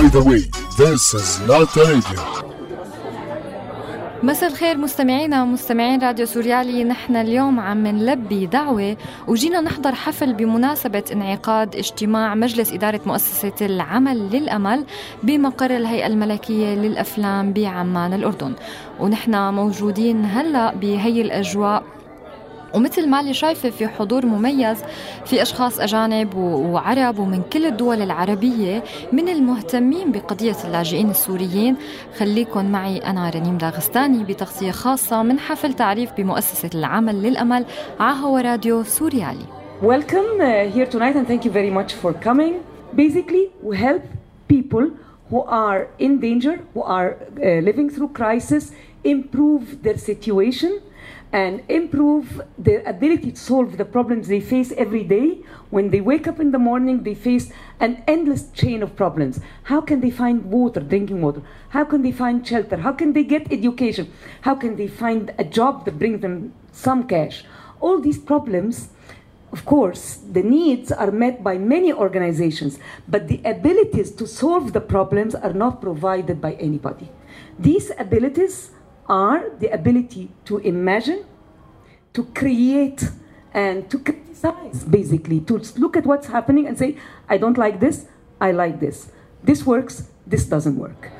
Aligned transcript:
By 0.00 0.08
the 0.08 0.24
way, 0.30 0.42
this 0.80 1.02
is 1.20 1.28
not 1.50 1.76
a 1.76 1.84
radio. 1.92 2.20
مساء 4.22 4.50
الخير 4.50 4.76
مستمعينا 4.76 5.42
ومستمعين 5.42 6.02
راديو 6.02 6.26
سوريالي 6.26 6.84
نحن 6.84 7.16
اليوم 7.16 7.60
عم 7.60 7.86
نلبي 7.86 8.46
دعوة 8.46 8.96
وجينا 9.28 9.60
نحضر 9.60 9.94
حفل 9.94 10.32
بمناسبة 10.34 11.04
انعقاد 11.12 11.76
اجتماع 11.76 12.34
مجلس 12.34 12.72
إدارة 12.72 13.00
مؤسسة 13.06 13.52
العمل 13.60 14.30
للأمل 14.32 14.84
بمقر 15.22 15.76
الهيئة 15.76 16.06
الملكية 16.06 16.74
للأفلام 16.74 17.52
بعمان 17.52 18.12
الأردن 18.12 18.54
ونحن 19.00 19.54
موجودين 19.54 20.24
هلأ 20.24 20.74
بهي 20.74 21.22
الأجواء 21.22 21.82
ومثل 22.74 23.08
ما 23.08 23.20
اللي 23.20 23.34
شايفة 23.34 23.70
في 23.70 23.88
حضور 23.88 24.26
مميز 24.26 24.78
في 25.24 25.42
أشخاص 25.42 25.80
أجانب 25.80 26.34
وعرب 26.34 27.18
ومن 27.18 27.42
كل 27.52 27.66
الدول 27.66 28.02
العربية 28.02 28.84
من 29.12 29.28
المهتمين 29.28 30.12
بقضية 30.12 30.56
اللاجئين 30.64 31.10
السوريين 31.10 31.76
خليكم 32.18 32.72
معي 32.72 32.98
أنا 32.98 33.30
رنيم 33.30 33.58
داغستاني 33.58 34.24
بتغطية 34.24 34.70
خاصة 34.70 35.22
من 35.22 35.38
حفل 35.38 35.72
تعريف 35.72 36.10
بمؤسسة 36.18 36.70
العمل 36.74 37.22
للأمل 37.22 37.64
عهو 38.00 38.36
راديو 38.38 38.82
سوريالي 38.82 39.44
Welcome 39.82 40.40
uh, 40.40 40.68
here 40.76 40.84
tonight 40.84 41.16
and 41.16 41.26
thank 41.26 41.42
you 41.46 41.50
very 41.50 41.70
much 41.70 41.94
for 41.94 42.12
coming. 42.12 42.54
Basically, 42.94 43.44
we 43.62 43.78
help 43.78 44.02
people 44.46 44.90
who 45.30 45.40
are 45.42 45.88
in 45.98 46.20
danger, 46.20 46.60
who 46.74 46.82
are 46.82 47.16
uh, 47.16 47.60
living 47.68 47.88
through 47.88 48.10
crisis, 48.20 48.72
improve 49.04 49.82
their 49.82 49.96
situation 49.96 50.72
and 51.32 51.62
improve 51.68 52.42
their 52.58 52.82
ability 52.84 53.30
to 53.32 53.38
solve 53.38 53.76
the 53.76 53.84
problems 53.84 54.26
they 54.26 54.40
face 54.40 54.72
every 54.72 55.04
day. 55.04 55.38
When 55.70 55.90
they 55.90 56.00
wake 56.00 56.26
up 56.26 56.40
in 56.40 56.50
the 56.50 56.58
morning, 56.58 57.04
they 57.04 57.14
face 57.14 57.52
an 57.78 58.02
endless 58.08 58.50
chain 58.50 58.82
of 58.82 58.96
problems. 58.96 59.40
How 59.64 59.80
can 59.80 60.00
they 60.00 60.10
find 60.10 60.46
water, 60.46 60.80
drinking 60.80 61.22
water? 61.22 61.42
How 61.68 61.84
can 61.84 62.02
they 62.02 62.10
find 62.10 62.46
shelter? 62.46 62.78
How 62.78 62.92
can 62.92 63.12
they 63.12 63.22
get 63.22 63.52
education? 63.52 64.12
How 64.40 64.56
can 64.56 64.74
they 64.74 64.88
find 64.88 65.32
a 65.38 65.44
job 65.44 65.84
that 65.84 65.98
brings 65.98 66.20
them 66.20 66.52
some 66.72 67.06
cash? 67.06 67.44
All 67.80 68.00
these 68.00 68.18
problems, 68.18 68.88
of 69.52 69.64
course, 69.64 70.16
the 70.16 70.42
needs 70.42 70.90
are 70.90 71.12
met 71.12 71.44
by 71.44 71.58
many 71.58 71.92
organizations, 71.92 72.80
but 73.06 73.28
the 73.28 73.40
abilities 73.44 74.10
to 74.12 74.26
solve 74.26 74.72
the 74.72 74.80
problems 74.80 75.36
are 75.36 75.52
not 75.52 75.80
provided 75.80 76.40
by 76.40 76.54
anybody. 76.54 77.08
These 77.58 77.92
abilities 77.98 78.72
are 79.09 79.49
the 79.59 79.69
ability 79.69 80.29
to 80.45 80.57
imagine, 80.59 81.25
to 82.13 82.23
create, 82.33 83.09
and 83.53 83.89
to 83.89 83.99
criticize, 83.99 84.83
basically, 84.83 85.39
to 85.41 85.61
look 85.77 85.95
at 85.95 86.05
what's 86.05 86.27
happening 86.27 86.67
and 86.67 86.77
say, 86.77 86.97
I 87.29 87.37
don't 87.37 87.57
like 87.57 87.79
this, 87.79 88.05
I 88.41 88.51
like 88.51 88.79
this. 88.79 89.07
This 89.43 89.65
works, 89.65 90.09
this 90.27 90.45
doesn't 90.45 90.77
work. 90.77 91.11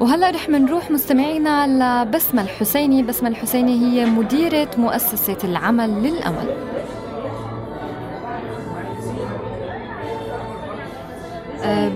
وهلا 0.00 0.30
رح 0.30 0.48
منروح 0.48 0.90
مستمعينا 0.90 1.66
لبسمة 1.66 2.42
الحسيني 2.42 3.02
بسمة 3.02 3.28
الحسيني 3.28 3.80
هي 3.80 4.04
مديرة 4.04 4.70
مؤسسة 4.78 5.38
العمل 5.44 6.02
للأمل 6.02 6.48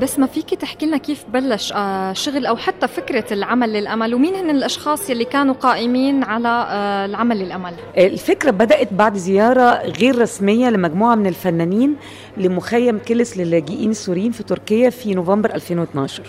بس 0.02 0.20
ما 0.20 0.28
فيكي 0.28 0.56
تحكي 0.56 0.86
لنا 0.86 0.98
كيف 0.98 1.26
بلش 1.34 1.74
آه، 1.76 2.14
شغل 2.14 2.46
أو 2.46 2.58
حتى 2.58 2.88
فكرة 2.88 3.34
العمل 3.34 3.74
للأمل؟ 3.74 4.16
ومين 4.16 4.36
هن 4.36 4.50
الأشخاص 4.50 5.10
يلي 5.10 5.26
كانوا 5.26 5.54
قائمين 5.54 6.24
على 6.24 6.68
آه، 6.70 7.06
العمل 7.06 7.40
للأمل؟ 7.40 7.74
الفكرة 7.98 8.52
بدأت 8.52 8.94
بعد 8.94 9.18
زيارة 9.18 9.82
غير 9.82 10.22
رسمية 10.22 10.70
لمجموعة 10.70 11.16
من 11.16 11.28
الفنانين 11.28 11.96
لمخيم 12.38 13.00
كلس 13.00 13.38
للاجئين 13.38 13.92
السوريين 13.92 14.32
في 14.32 14.44
تركيا 14.44 14.90
في 14.90 15.14
نوفمبر 15.14 15.56
2012 15.56 16.24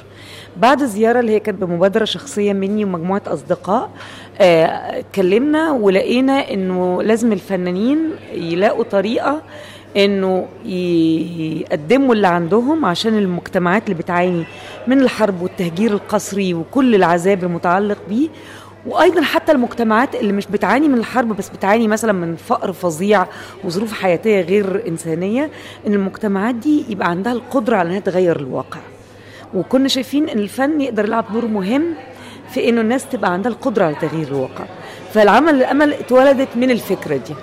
بعد 0.56 0.82
الزيارة 0.82 1.20
اللي 1.20 1.32
هي 1.32 1.40
كانت 1.40 1.62
بمبادرة 1.64 2.04
شخصية 2.04 2.52
مني 2.52 2.84
ومجموعة 2.84 3.22
أصدقاء 3.26 3.90
اتكلمنا 4.40 5.70
ولقينا 5.72 6.50
إنه 6.52 7.02
لازم 7.02 7.32
الفنانين 7.32 8.10
يلاقوا 8.32 8.84
طريقة 8.84 9.42
إنه 9.96 10.46
يقدموا 10.64 12.14
اللي 12.14 12.26
عندهم 12.26 12.84
عشان 12.84 13.18
المجتمعات 13.18 13.84
اللي 13.84 13.94
بتعاني 13.94 14.44
من 14.86 15.00
الحرب 15.00 15.42
والتهجير 15.42 15.92
القسري 15.92 16.54
وكل 16.54 16.94
العذاب 16.94 17.44
المتعلق 17.44 17.98
بيه. 18.08 18.28
وأيضا 18.86 19.22
حتى 19.22 19.52
المجتمعات 19.52 20.14
اللي 20.14 20.32
مش 20.32 20.46
بتعاني 20.46 20.88
من 20.88 20.98
الحرب 20.98 21.36
بس 21.36 21.48
بتعاني 21.48 21.88
مثلا 21.88 22.12
من 22.12 22.36
فقر 22.36 22.72
فظيع 22.72 23.26
وظروف 23.64 23.92
حياتية 23.92 24.40
غير 24.40 24.88
إنسانية 24.88 25.50
إن 25.86 25.94
المجتمعات 25.94 26.54
دي 26.54 26.84
يبقى 26.88 27.10
عندها 27.10 27.32
القدرة 27.32 27.76
على 27.76 27.88
إنها 27.88 28.00
تغير 28.00 28.40
الواقع. 28.40 28.80
وكنا 29.54 29.88
شايفين 29.88 30.28
إن 30.28 30.38
الفن 30.38 30.80
يقدر 30.80 31.04
يلعب 31.04 31.24
دور 31.32 31.44
مهم 31.46 31.84
في 32.50 32.68
إنه 32.68 32.80
الناس 32.80 33.06
تبقى 33.08 33.32
عندها 33.32 33.52
القدرة 33.52 33.84
على 33.84 33.94
تغيير 34.00 34.28
الواقع. 34.28 34.64
فالعمل 35.14 35.54
الأمل 35.54 35.92
اتولدت 35.92 36.48
من 36.56 36.70
الفكرة 36.70 37.16
دي. 37.16 37.34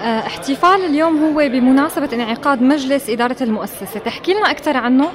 احتفال 0.00 0.84
اليوم 0.84 1.24
هو 1.24 1.34
بمناسبة 1.48 2.08
انعقاد 2.12 2.62
مجلس 2.62 3.10
إدارة 3.10 3.36
المؤسسة. 3.40 4.00
تحكي 4.04 4.34
لنا 4.34 4.50
أكثر 4.50 4.76
عنه؟ 4.76 5.08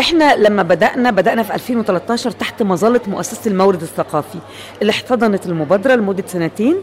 إحنا 0.00 0.36
لما 0.36 0.62
بدأنا 0.62 1.10
بدأنا 1.10 1.42
في 1.42 1.54
2013 1.54 2.30
تحت 2.30 2.62
مظلة 2.62 3.00
مؤسسة 3.06 3.50
المورد 3.50 3.82
الثقافي 3.82 4.38
اللي 4.82 4.90
احتضنت 4.90 5.46
المبادرة 5.46 5.94
لمدة 5.94 6.24
سنتين. 6.26 6.76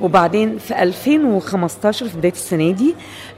وبعدين 0.00 0.58
في 0.58 0.82
2015 0.82 2.08
في 2.08 2.16
بداية 2.18 2.32
السنة 2.32 2.70
دي 2.72 2.94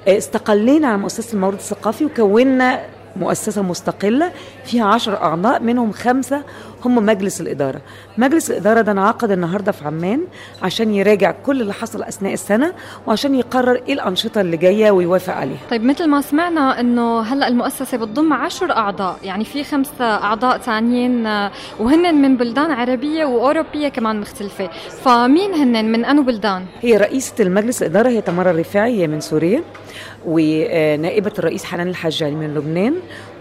آه، 0.08 0.18
استقلينا 0.18 0.88
عن 0.88 1.00
مؤسسة 1.00 1.34
المورد 1.34 1.54
الثقافي 1.58 2.04
وكونا 2.04 2.80
مؤسسة 3.16 3.62
مستقلة 3.62 4.32
فيها 4.64 4.84
عشر 4.84 5.16
أعضاء 5.16 5.62
منهم 5.62 5.92
خمسة 5.92 6.42
هم 6.84 7.06
مجلس 7.06 7.40
الإدارة. 7.40 7.80
مجلس 8.18 8.50
الإدارة 8.50 8.80
ده 8.80 8.92
انعقد 8.92 9.30
النهاردة 9.30 9.72
في 9.72 9.84
عمان 9.84 10.20
عشان 10.62 10.94
يراجع 10.94 11.30
كل 11.30 11.60
اللي 11.60 11.72
حصل 11.72 12.02
أثناء 12.02 12.32
السنة 12.32 12.72
وعشان 13.06 13.34
يقرر 13.34 13.74
إيه 13.88 13.94
الأنشطة 13.94 14.40
اللي 14.40 14.56
جاية 14.56 14.90
ويوافق 14.90 15.34
عليها. 15.34 15.58
طيب 15.70 15.84
مثل 15.84 16.06
ما 16.06 16.20
سمعنا 16.20 16.80
أنه 16.80 17.20
هلأ 17.20 17.48
المؤسسة 17.48 17.98
بتضم 17.98 18.32
عشر 18.32 18.72
أعضاء 18.72 19.16
يعني 19.22 19.44
في 19.44 19.64
خمسة 19.64 20.04
أعضاء 20.04 20.58
ثانيين 20.58 21.26
وهن 21.78 22.14
من 22.22 22.36
بلدان 22.36 22.70
عربية 22.70 23.24
وأوروبية 23.24 23.88
كمان 23.88 24.20
مختلفة. 24.20 24.70
فمين 25.04 25.54
هن 25.54 25.92
من 25.92 26.04
أنو 26.04 26.22
بلدان؟ 26.22 26.64
هي 26.80 26.96
رئيسة 26.96 27.34
المجلس 27.40 27.82
الإدارة 27.82 28.08
هي 28.08 28.20
تمارا 28.20 28.50
الرفاعي 28.50 29.00
هي 29.02 29.06
من 29.06 29.20
سوريا. 29.20 29.62
ونائبة 30.26 31.32
الرئيس 31.38 31.64
حنان 31.64 31.88
الحجاني 31.88 32.36
من 32.36 32.54
لبنان 32.54 32.94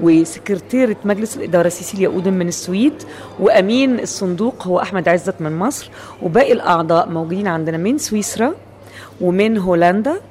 وسكرتيرة 0.03 0.96
مجلس 1.06 1.38
الإدارة 1.38 1.69
سيسيليا 1.69 2.08
أودن 2.08 2.34
من 2.34 2.47
السويد 2.47 2.94
وأمين 3.40 4.00
الصندوق 4.00 4.68
هو 4.68 4.80
أحمد 4.80 5.08
عزت 5.09 5.36
من 5.40 5.59
مصر 5.59 5.90
وباقي 6.22 6.52
الأعضاء 6.52 7.09
موجودين 7.09 7.47
عندنا 7.47 7.78
من 7.78 7.97
سويسرا 7.97 8.53
ومن 9.22 9.58
هولندا 9.58 10.22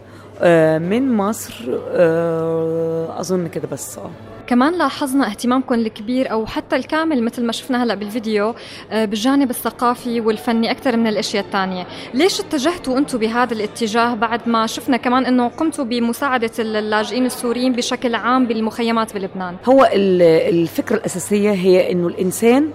آه، 0.42 0.78
من 0.78 1.12
مصر 1.16 1.78
آه، 1.90 3.20
أظن 3.20 3.48
كده 3.48 3.68
بس 3.72 3.98
آه. 3.98 4.10
كمان 4.50 4.78
لاحظنا 4.78 5.26
اهتمامكم 5.26 5.74
الكبير 5.74 6.30
أو 6.30 6.46
حتى 6.46 6.76
الكامل 6.76 7.22
مثل 7.22 7.44
ما 7.44 7.52
شفنا 7.52 7.82
هلأ 7.82 7.94
بالفيديو 7.94 8.54
آه، 8.90 9.04
بالجانب 9.04 9.50
الثقافي 9.50 10.20
والفني 10.20 10.70
أكثر 10.70 10.96
من 10.96 11.06
الأشياء 11.06 11.44
الثانية، 11.44 11.86
ليش 12.14 12.40
اتجهتوا 12.40 12.98
أنتم 12.98 13.18
بهذا 13.18 13.54
الاتجاه 13.54 14.14
بعد 14.14 14.48
ما 14.48 14.66
شفنا 14.66 14.96
كمان 14.96 15.26
إنه 15.26 15.48
قمتوا 15.48 15.84
بمساعدة 15.84 16.50
اللاجئين 16.58 17.26
السوريين 17.26 17.72
بشكل 17.72 18.14
عام 18.14 18.46
بالمخيمات 18.46 19.14
بلبنان؟ 19.14 19.56
هو 19.64 19.90
الفكرة 19.94 20.96
الأساسية 20.96 21.50
هي 21.50 21.92
إنه 21.92 22.06
الإنسان 22.06 22.70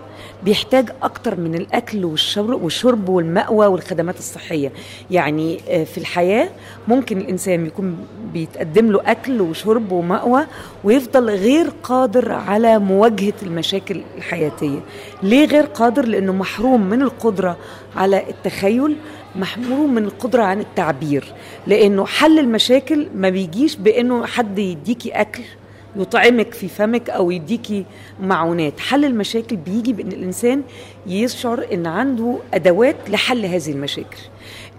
بيحتاج 0.45 0.89
أكتر 1.03 1.39
من 1.39 1.55
الأكل 1.55 2.05
والشرب, 2.05 3.09
والمأوى 3.09 3.67
والخدمات 3.67 4.17
الصحية. 4.19 4.71
يعني 5.11 5.59
آه، 5.69 5.83
في 5.83 5.97
الحياة 5.97 6.49
ممكن 6.87 7.17
الإنسان 7.17 7.65
يكون 7.65 7.97
بيتقدم 8.33 8.91
له 8.91 9.01
أكل 9.05 9.41
وشرب 9.41 9.91
ومأوى 9.91 10.45
ويفضل 10.83 11.29
غير 11.29 11.67
قادر 11.83 12.31
على 12.31 12.79
مواجهة 12.79 13.33
المشاكل 13.43 14.01
الحياتية. 14.17 14.79
ليه 15.23 15.45
غير 15.45 15.63
قادر؟ 15.65 16.05
لأنه 16.05 16.33
محروم 16.33 16.81
من 16.89 17.01
القدرة 17.01 17.57
على 17.95 18.29
التخيل 18.29 18.95
محروم 19.35 19.93
من 19.93 20.03
القدرة 20.05 20.43
عن 20.43 20.59
التعبير. 20.59 21.33
لأنه 21.67 22.05
حل 22.05 22.39
المشاكل 22.39 23.07
ما 23.15 23.29
بيجيش 23.29 23.75
بأنه 23.75 24.25
حد 24.25 24.59
يديكي 24.59 25.09
أكل 25.11 25.43
يطعمك 25.95 26.53
في 26.53 26.67
فمك 26.67 27.09
أو 27.09 27.31
يديكي 27.31 27.85
معونات. 28.21 28.79
حل 28.79 29.05
المشاكل 29.05 29.55
بيجي 29.55 29.93
بإن 29.93 30.07
الإنسان 30.07 30.63
يشعر 31.07 31.65
إن 31.73 31.87
عنده 31.87 32.37
أدوات 32.53 33.09
لحل 33.09 33.45
هذه 33.45 33.71
المشاكل. 33.71 34.17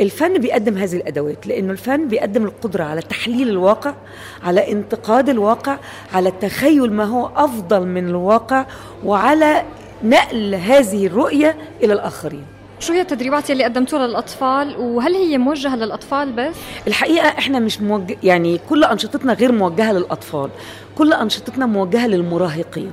الفن 0.01 0.39
بيقدم 0.39 0.79
هذه 0.79 0.97
الأدوات 0.97 1.47
لأنه 1.47 1.73
الفن 1.73 2.09
بيقدم 2.09 2.45
القدرة 2.45 2.85
على 2.85 3.01
تحليل 3.01 3.49
الواقع 3.49 3.95
على 4.43 4.73
انتقاد 4.73 5.29
الواقع 5.29 5.79
على 6.13 6.29
التخيل 6.29 6.93
ما 6.93 7.05
هو 7.05 7.31
أفضل 7.37 7.87
من 7.87 8.09
الواقع 8.09 8.67
وعلى 9.05 9.63
نقل 10.05 10.55
هذه 10.55 11.07
الرؤية 11.07 11.57
إلى 11.83 11.93
الآخرين. 11.93 12.56
شو 12.81 12.93
هي 12.93 13.01
التدريبات 13.01 13.51
اللي 13.51 13.65
قدمتوها 13.65 14.07
للأطفال؟ 14.07 14.77
وهل 14.77 15.15
هي 15.15 15.39
موجهة 15.39 15.77
للأطفال 15.77 16.33
بس؟ 16.33 16.55
الحقيقة 16.87 17.29
إحنا 17.29 17.59
مش 17.59 17.81
موجه 17.81 18.17
يعني 18.23 18.61
كل 18.69 18.85
أنشطتنا 18.85 19.33
غير 19.33 19.53
موجهة 19.53 19.93
للأطفال. 19.93 20.51
كل 20.99 21.13
أنشطتنا 21.13 21.67
موجهة 21.67 22.07
للمراهقين. 22.07 22.93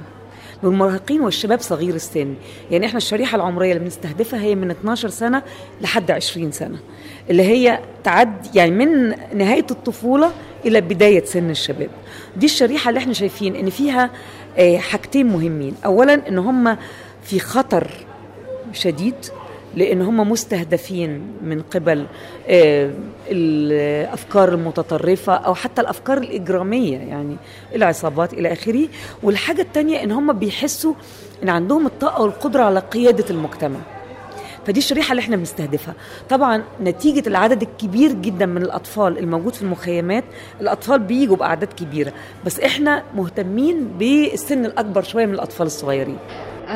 والمراهقين 0.63 1.21
والشباب 1.21 1.59
صغير 1.59 1.95
السن. 1.95 2.35
يعني 2.71 2.85
إحنا 2.85 2.97
الشريحة 2.97 3.35
العمرية 3.35 3.71
اللي 3.71 3.83
بنستهدفها 3.83 4.39
هي 4.39 4.55
من 4.55 4.71
12 4.71 5.09
سنة 5.09 5.41
لحد 5.81 6.11
20 6.11 6.51
سنة. 6.51 6.77
اللي 7.29 7.43
هي 7.43 7.79
تعدي 8.03 8.49
يعني 8.55 8.71
من 8.71 9.15
نهاية 9.37 9.65
الطفولة 9.71 10.31
إلى 10.65 10.81
بداية 10.81 11.25
سن 11.25 11.49
الشباب. 11.49 11.89
دي 12.37 12.45
الشريحة 12.45 12.89
اللي 12.89 12.97
إحنا 12.97 13.13
شايفين 13.13 13.55
إن 13.55 13.69
فيها 13.69 14.09
آه، 14.57 14.77
حاجتين 14.77 15.27
مهمين. 15.27 15.75
اولا 15.85 16.27
إن 16.27 16.37
هم 16.37 16.77
في 17.23 17.39
خطر 17.39 17.91
شديد 18.73 19.15
لأن 19.75 20.01
هم 20.01 20.31
مستهدفين 20.31 21.21
من 21.43 21.61
قبل 21.61 22.05
آه، 22.47 22.91
الأفكار 23.29 24.49
المتطرفة 24.49 25.33
أو 25.33 25.55
حتى 25.55 25.81
الأفكار 25.81 26.17
الإجرامية 26.17 26.97
يعني 26.97 27.35
العصابات 27.75 28.33
إلى 28.33 28.53
آخره. 28.53 28.87
والحاجة 29.23 29.61
الثانية 29.61 30.03
إن 30.03 30.11
هم 30.11 30.33
بيحسوا 30.33 30.93
إن 31.43 31.49
عندهم 31.49 31.85
الطاقة 31.85 32.21
والقدرة 32.23 32.63
على 32.63 32.79
قيادة 32.79 33.25
المجتمع. 33.29 33.79
فدي 34.67 34.79
الشريحة 34.79 35.11
اللي 35.11 35.19
إحنا 35.21 35.35
بنستهدفها. 35.35 35.93
طبعا 36.29 36.63
نتيجة 36.83 37.29
العدد 37.29 37.61
الكبير 37.61 38.11
جدا 38.11 38.45
من 38.45 38.61
الأطفال 38.61 39.17
الموجود 39.17 39.53
في 39.53 39.61
المخيمات 39.61 40.23
الأطفال 40.61 40.99
بيجوا 40.99 41.35
بأعداد 41.35 41.73
كبيرة 41.73 42.13
بس 42.45 42.59
إحنا 42.59 43.03
مهتمين 43.15 43.87
بالسن 43.99 44.65
الأكبر 44.65 45.03
شوية 45.03 45.25
من 45.25 45.33
الأطفال 45.33 45.67
الصغيرين. 45.67 46.17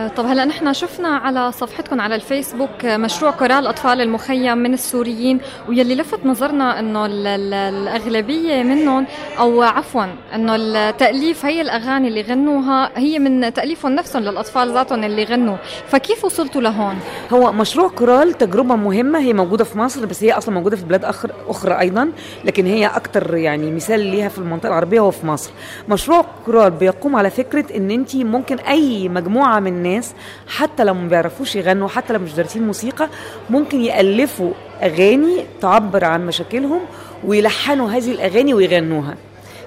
طب 0.06 0.26
هلا 0.26 0.46
نحن 0.46 0.74
شفنا 0.74 1.08
على 1.08 1.52
صفحتكم 1.52 2.02
على 2.02 2.16
الفيسبوك 2.16 2.86
آه، 2.86 2.98
مشروع 2.98 3.32
كورال 3.32 3.68
أطفال 3.68 4.02
المخيم 4.02 4.58
من 4.58 4.74
السوريين 4.74 5.40
ويلي 5.70 5.96
لفت 5.96 6.26
نظرنا 6.26 6.80
إنه 6.80 7.06
الأغلبية 7.06 8.64
منهم 8.64 9.06
أو 9.40 9.62
عفوا 9.62 10.06
إنه 10.36 10.56
التأليف 10.56 11.46
هي 11.46 11.62
الأغاني 11.62 12.08
اللي 12.08 12.22
غنوها 12.22 12.92
هي 12.96 13.20
من 13.20 13.54
تأليفهم 13.54 13.92
نفسهم 13.96 14.24
للأطفال 14.24 14.74
ذاتهم 14.74 15.04
اللي 15.04 15.24
غنوا. 15.24 15.58
فكيف 15.88 16.26
وصلتوا 16.26 16.62
لهون؟ 16.62 16.96
هو 17.34 17.52
مشروع 17.52 17.88
كورال 17.90 18.34
تجربة 18.34 18.76
مهمة 18.76 19.20
هي 19.20 19.34
موجودة 19.34 19.64
في 19.64 19.78
مصر 19.78 20.06
بس 20.06 20.24
هي 20.24 20.32
أصلا 20.32 20.56
موجودة 20.56 20.76
في 20.78 20.86
بلاد 20.86 21.06
اخر 21.06 21.32
أخرى 21.48 21.80
أيضا 21.80 22.12
لكن 22.46 22.66
هي 22.66 22.86
أكتر 22.88 23.36
يعني 23.36 23.72
مثال 23.72 24.00
ليها 24.00 24.30
في 24.30 24.38
المنطقة 24.38 24.68
العربية 24.68 25.00
هو 25.00 25.12
في 25.12 25.26
مصر. 25.28 25.52
مشروع 25.90 26.26
كورال 26.46 26.72
بيقوم 26.72 27.16
على 27.16 27.30
فكرة 27.30 27.78
إن 27.78 27.92
انت 27.92 28.16
ممكن 28.16 28.60
أي 28.60 29.10
مجموعة 29.10 29.60
من 29.60 29.87
الناس 29.88 30.13
حتى 30.48 30.84
لو 30.84 30.94
ما 30.94 31.07
بيعرفوش 31.07 31.56
يغنوا 31.56 31.88
حتى 31.88 32.13
لو 32.13 32.19
مش 32.19 32.34
دارسين 32.34 32.68
موسيقى 32.68 33.10
ممكن 33.50 33.81
يألفوا 33.81 34.51
أغاني 34.81 35.45
تعبر 35.62 36.06
عن 36.06 36.25
مشاكلهم 36.28 36.81
ويلحنوا 37.25 37.89
هذه 37.89 38.12
الأغاني 38.12 38.54
ويغنوها. 38.54 39.16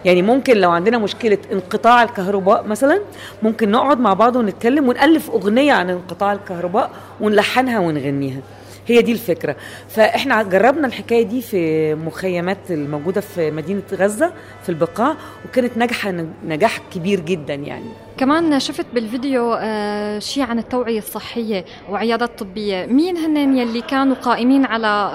يعني 0.05 0.23
ممكن 0.23 0.57
لو 0.57 0.71
عندنا 0.71 0.99
مشكلة 0.99 1.39
انقطاع 1.53 2.03
الكهرباء 2.03 2.67
مثلا 2.67 3.01
ممكن 3.43 3.71
نقعد 3.71 4.01
مع 4.01 4.15
بعض 4.15 4.37
ونتكلم 4.37 4.89
ونألف 4.89 5.31
أغنية 5.31 5.73
عن 5.73 5.91
انقطاع 5.91 6.33
الكهرباء 6.33 6.91
ونلحنها 7.21 7.79
ونغنيها. 7.79 8.41
هي 8.87 9.03
دي 9.03 9.13
الفكرة. 9.13 9.57
فإحنا 9.89 10.43
جربنا 10.43 10.87
الحكاية 10.87 11.23
دي 11.23 11.43
في 11.43 11.95
مخيمات 11.95 12.59
الموجودة 12.71 13.21
في 13.21 13.51
مدينة 13.51 13.83
غزة 13.93 14.33
في 14.63 14.69
البقاع 14.69 15.17
وكانت 15.49 15.77
ناجحة 15.77 16.15
نجاح 16.47 16.81
كبير 16.95 17.21
جدا 17.21 17.55
يعني. 17.55 17.91
كمان 18.21 18.61
شفت 18.61 18.87
بالفيديو 18.95 19.55
آه 19.55 20.19
شيء 20.19 20.43
عن 20.43 20.59
التوعية 20.59 20.99
الصحية 20.99 21.65
وعيادات 21.91 22.39
طبية 22.39 22.87
مين 22.87 23.17
هن 23.17 23.57
يلي 23.59 23.81
كانوا 23.81 24.17
قائمين 24.17 24.65
على 24.65 25.11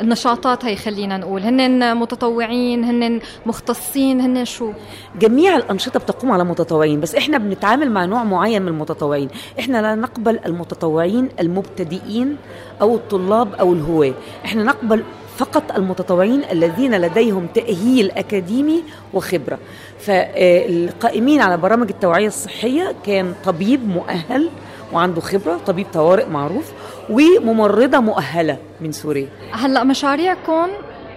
النشاطات 0.00 0.64
هي 0.64 0.76
خلينا 0.76 1.18
نقول؟ 1.18 1.42
هن 1.42 1.96
متطوعين 1.96 2.84
هن 2.84 3.20
مختصين 3.46 4.20
هن 4.20 4.44
شو؟ 4.44 4.72
جميع 5.18 5.56
الأنشطة 5.56 6.00
بتقوم 6.00 6.32
على 6.32 6.44
متطوعين 6.44 7.00
بس 7.00 7.14
إحنا 7.14 7.38
بنتعامل 7.38 7.90
مع 7.90 8.04
نوع 8.04 8.24
معين 8.24 8.62
من 8.62 8.68
المتطوعين. 8.68 9.28
إحنا 9.58 9.82
لا 9.82 9.94
نقبل 9.94 10.40
المتطوعين 10.46 11.28
المبتدئين 11.40 12.36
أو 12.80 12.94
الطلاب 12.94 13.54
أو 13.54 13.72
الهواة. 13.72 14.14
إحنا 14.44 14.62
نقبل 14.62 15.04
فقط 15.36 15.62
المتطوعين 15.76 16.42
الذين 16.52 17.00
لديهم 17.00 17.46
تأهيل 17.46 18.10
أكاديمي 18.10 18.82
وخبرة. 19.14 19.58
فالقائمين 19.98 21.40
على 21.40 21.56
برامج 21.56 21.90
التوعية 21.90 22.26
الصحية 22.26 22.94
كان 23.06 23.34
طبيب 23.44 23.88
مؤهل 23.88 24.50
وعنده 24.92 25.20
خبرة 25.20 25.60
طبيب 25.66 25.86
طوارئ 25.92 26.26
معروف 26.26 26.72
وممرضة 27.10 27.98
مؤهلة 27.98 28.56
من 28.80 28.92
سوريا. 28.92 29.28
هلأ 29.52 29.84
مشاريعكم 29.84 30.68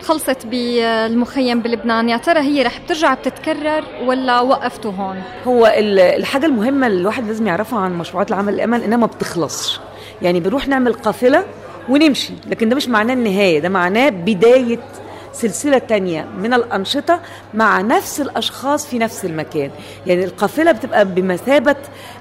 خلصت 0.01 0.45
بالمخيم 0.45 1.59
بلبنان. 1.59 2.09
يا 2.09 2.17
ترى 2.17 2.39
هي 2.39 2.63
رح 2.63 2.79
بترجع 2.79 3.13
بتتكرر 3.13 3.83
ولا 4.05 4.41
وقفتوا 4.41 4.91
هون؟ 4.91 5.21
هو 5.47 5.73
الحاجة 5.77 6.45
المهمة 6.45 6.87
اللي 6.87 7.01
الواحد 7.01 7.27
لازم 7.27 7.47
يعرفها 7.47 7.79
عن 7.79 7.97
مشروعات 7.97 8.29
العمل 8.29 8.53
الأمان 8.53 8.81
إنها 8.81 8.97
ما 8.97 9.05
بتخلصش. 9.05 9.79
يعني 10.21 10.39
بنروح 10.39 10.67
نعمل 10.67 10.93
قافلة 10.93 11.45
ونمشي. 11.89 12.33
لكن 12.47 12.69
ده 12.69 12.75
مش 12.75 12.87
معناه 12.89 13.13
النهاية 13.13 13.59
ده 13.59 13.69
معناه 13.69 14.09
بداية 14.09 14.79
سلسلة 15.33 15.77
تانية 15.77 16.25
من 16.37 16.53
الأنشطة 16.53 17.19
مع 17.53 17.81
نفس 17.81 18.21
الأشخاص 18.21 18.87
في 18.87 18.99
نفس 18.99 19.25
المكان. 19.25 19.71
يعني 20.07 20.23
القافلة 20.25 20.71
بتبقى 20.71 21.05
بمثابة 21.05 21.75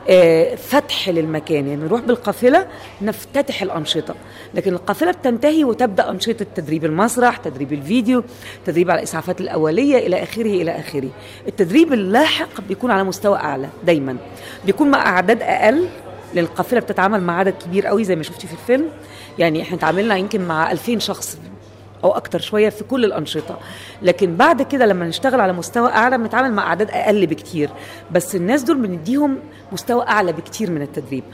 آه، 0.09 0.55
فتح 0.55 1.09
للمكان. 1.09 1.67
يعني 1.69 1.83
نروح 1.85 2.01
بالقافلة 2.01 2.67
نفتتح 3.03 3.63
الأنشطة. 3.63 4.15
لكن 4.55 4.73
القافلة 4.73 5.11
بتنتهي 5.13 5.65
وتبدأ 5.65 6.11
أنشطة 6.11 6.47
تدريب 6.55 6.85
المسرح 6.85 7.37
تدريب 7.37 7.73
الفيديو 7.73 8.25
تدريب 8.67 8.91
على 8.91 8.99
الإسعافات 8.99 9.41
الأولية 9.41 9.99
إلى 10.07 10.23
آخره 10.23 10.43
إلى 10.63 10.71
آخره. 10.71 11.09
التدريب 11.49 11.93
اللاحق 11.93 12.61
بيكون 12.69 12.91
على 12.91 13.05
مستوى 13.05 13.37
أعلى 13.39 13.69
دايما. 13.85 14.17
بيكون 14.67 14.91
مع 14.91 15.07
أعداد 15.09 15.43
أقل 15.43 15.89
لأن 16.35 16.45
القافله 16.45 16.81
بتتعامل 16.81 17.23
مع 17.23 17.39
عدد 17.39 17.55
كبير 17.65 17.87
قوي 17.87 18.05
زي 18.05 18.17
ما 18.17 18.23
شفتي 18.23 18.47
في 18.47 18.53
الفيلم. 18.53 18.89
يعني 19.39 19.63
إحنا 19.63 19.77
تعاملنا 19.77 20.17
يمكن 20.17 20.49
مع 20.49 20.73
2000 20.73 20.99
شخص 20.99 21.39
أو 22.05 22.11
أكتر 22.11 22.41
شوية 22.41 22.69
في 22.69 22.85
كل 22.85 23.05
الأنشطة. 23.05 23.59
لكن 24.03 24.37
بعد 24.37 24.63
كده 24.63 24.87
لما 24.87 25.09
نشتغل 25.09 25.41
على 25.41 25.53
مستوى 25.53 25.91
أعلى 25.91 26.19
بنتعامل 26.19 26.53
مع 26.53 26.67
اعداد 26.67 26.91
أقل 26.91 27.27
بكتير. 27.27 27.71
بس 28.13 28.37
الناس 28.37 28.63
دول 28.63 28.77
بنديهم 28.77 29.39
مستوى 29.73 30.09
أعلى 30.09 30.33
بكتير 30.33 30.71
من 30.71 30.83
التدريب. 30.83 31.25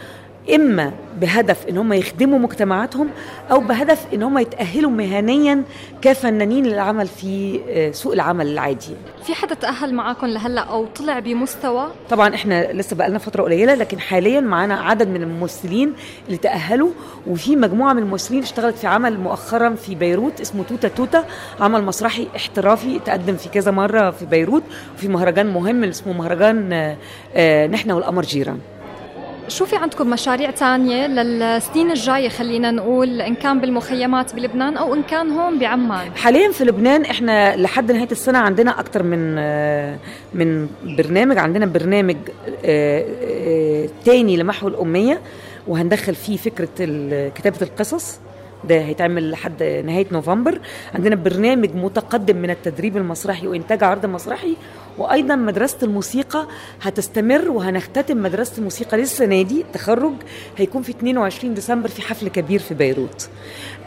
إما 0.54 0.92
بهدف 1.20 1.66
إن 1.68 1.78
هم 1.78 1.92
يخدموا 1.92 2.38
مجتمعاتهم 2.38 3.08
أو 3.50 3.60
بهدف 3.60 4.06
إن 4.14 4.22
هم 4.22 4.38
يتأهلوا 4.38 4.90
مهنيا 4.90 5.62
كفنانين 6.02 6.66
للعمل 6.66 7.06
في 7.06 7.60
آه، 7.68 7.90
سوق 7.90 8.12
العمل 8.12 8.46
العادي. 8.46 8.94
في 9.24 9.34
حدا 9.34 9.54
تأهل 9.54 9.94
معاكم 9.94 10.26
لهلأ 10.26 10.60
أو 10.60 10.86
طلع 10.86 11.18
بمستوى؟ 11.18 11.86
طبعا 12.10 12.34
إحنا 12.34 12.72
لسه 12.72 12.96
بقى 12.96 13.08
لنا 13.08 13.18
فترة 13.18 13.42
قليلة 13.42 13.74
لكن 13.74 14.00
حاليا 14.00 14.40
معانا 14.40 14.74
عدد 14.80 15.08
من 15.08 15.22
الممثلين 15.22 15.92
اللي 16.26 16.36
تأهلوا 16.38 16.90
وفي 17.26 17.56
مجموعة 17.56 17.92
من 17.92 18.02
الممثلين 18.02 18.42
اشتغلت 18.42 18.76
في 18.76 18.86
عمل 18.86 19.20
مؤخرا 19.20 19.74
في 19.74 19.94
بيروت 19.94 20.40
اسمه 20.40 20.62
توتا 20.64 20.88
توتا 20.88 21.24
عمل 21.60 21.84
مسرحي 21.84 22.28
احترافي 22.36 22.98
تقدم 22.98 23.36
في 23.36 23.48
كذا 23.48 23.70
مرة 23.70 24.10
في 24.10 24.26
بيروت 24.26 24.62
وفي 24.94 25.08
مهرجان 25.08 25.46
مهم 25.46 25.84
اسمه 25.84 26.12
مهرجان 26.12 26.72
آه، 26.72 26.96
آه، 27.34 27.66
نحن 27.66 27.90
والقمر 27.90 28.22
جيران. 28.22 28.58
شو 29.48 29.66
في 29.66 29.76
عندكم 29.76 30.10
مشاريع 30.10 30.50
تانية 30.50 31.06
للسنين 31.06 31.90
الجاية 31.90 32.28
خلينا 32.28 32.70
نقول 32.70 33.20
إن 33.20 33.34
كان 33.34 33.60
بالمخيمات 33.60 34.34
بلبنان 34.34 34.76
أو 34.76 34.94
إن 34.94 35.02
كان 35.02 35.30
هون 35.30 35.58
بعمان؟ 35.58 36.16
حاليا 36.16 36.52
في 36.52 36.64
لبنان 36.64 37.04
إحنا 37.04 37.56
لحد 37.56 37.92
نهاية 37.92 38.10
السنة 38.12 38.38
عندنا 38.38 38.80
أكثر 38.80 39.02
من 39.02 39.36
آه، 39.38 39.98
من 40.34 40.68
برنامج 40.84 41.38
عندنا 41.38 41.66
برنامج 41.66 42.16
آه، 42.64 43.04
آه، 43.22 43.88
تاني 44.04 44.36
لمحو 44.36 44.68
الأمية 44.68 45.20
وهندخل 45.66 46.14
فيه 46.14 46.36
فكرة 46.36 46.68
كتابة 47.34 47.58
القصص. 47.62 48.18
ده 48.64 48.74
هيتعمل 48.80 49.30
لحد 49.30 49.62
نهاية 49.62 50.06
نوفمبر. 50.12 50.60
عندنا 50.94 51.14
برنامج 51.16 51.74
متقدم 51.74 52.36
من 52.36 52.50
التدريب 52.50 52.96
المسرحي 52.96 53.46
وإنتاج 53.46 53.84
عرض 53.84 54.06
مسرحي 54.06 54.56
وأيضا 54.98 55.36
مدرسة 55.36 55.76
الموسيقى 55.82 56.46
هتستمر 56.82 57.50
وهنختتم 57.50 58.22
مدرسة 58.22 58.58
الموسيقى 58.58 58.96
للسنة 58.96 59.42
دي 59.42 59.60
التخرج 59.60 60.12
هيكون 60.56 60.82
في 60.82 60.90
22 60.90 61.54
ديسمبر 61.54 61.88
في 61.88 62.02
حفل 62.02 62.28
كبير 62.28 62.60
في 62.60 62.74
بيروت. 62.74 63.28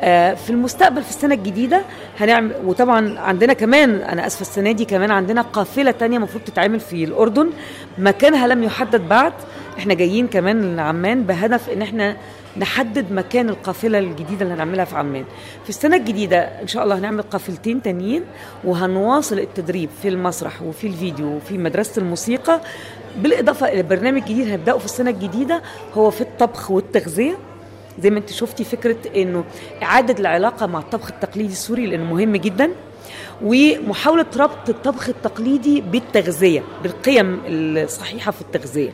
آه، 0.02 0.34
في 0.34 0.50
المستقبل 0.50 1.04
في 1.04 1.10
السنة 1.10 1.36
الجديدة 1.36 1.82
هنعمل 2.20 2.52
وطبعا 2.66 3.20
عندنا 3.20 3.54
كمان 3.54 3.96
أنا 3.96 4.28
أسفة 4.28 4.42
السنة 4.42 4.72
دي 4.72 4.86
كمان 4.86 5.12
عندنا 5.12 5.42
قافلة 5.42 5.92
تانية 5.92 6.18
المفروض 6.18 6.44
تتعمل 6.44 6.80
في 6.80 7.04
الأردن. 7.04 7.50
مكانها 7.98 8.48
لم 8.48 8.64
يحدد 8.64 9.02
بعد 9.10 9.34
إحنا 9.82 9.94
جايين 9.94 10.28
كمان 10.28 10.76
لعمان 10.76 11.24
بهدف 11.24 11.70
إن 11.70 11.82
إحنا 11.82 12.18
نحدد 12.58 13.12
مكان 13.12 13.50
القافلة 13.50 14.00
الجديدة 14.00 14.42
اللي 14.42 14.54
هنعملها 14.54 14.86
في 14.86 14.96
عمان. 14.96 15.26
في 15.64 15.70
السنة 15.70 15.98
الجديدة 15.98 16.38
إن 16.38 16.68
شاء 16.68 16.84
الله 16.84 16.98
هنعمل 16.98 17.22
قافلتين 17.22 17.82
تانيين 17.82 18.24
وهنواصل 18.64 19.40
التدريب 19.40 19.90
في 20.02 20.08
المسرح 20.08 20.62
وفي 20.62 20.88
الفيديو 20.88 21.36
وفي 21.36 21.58
مدرسة 21.58 22.02
الموسيقى. 22.02 22.62
بالإضافة 23.18 23.68
إلى 23.68 23.84
برنامج 23.84 24.22
جديد 24.22 24.48
هنبداه 24.48 24.78
في 24.78 24.86
السنة 24.86 25.10
الجديدة 25.10 25.62
هو 25.94 26.10
في 26.12 26.22
الطبخ 26.22 26.72
والتغذية. 26.72 27.38
زي 28.00 28.10
ما 28.10 28.20
انت 28.20 28.30
شفتي 28.32 28.64
فكرة 28.64 28.98
إنه 29.16 29.44
إعادة 29.84 30.16
العلاقة 30.20 30.66
مع 30.66 30.80
الطبخ 30.80 31.08
التقليدي 31.12 31.52
السوري 31.54 31.86
لأنه 31.86 32.04
مهم 32.14 32.36
جدا. 32.36 32.72
ومحاولة 33.44 34.26
ربط 34.38 34.70
الطبخ 34.70 35.10
التقليدي 35.10 35.82
بالتغذية 35.82 36.64
بالقيم 36.84 37.42
الصحيحة 37.48 38.32
في 38.32 38.42
التغذية. 38.42 38.92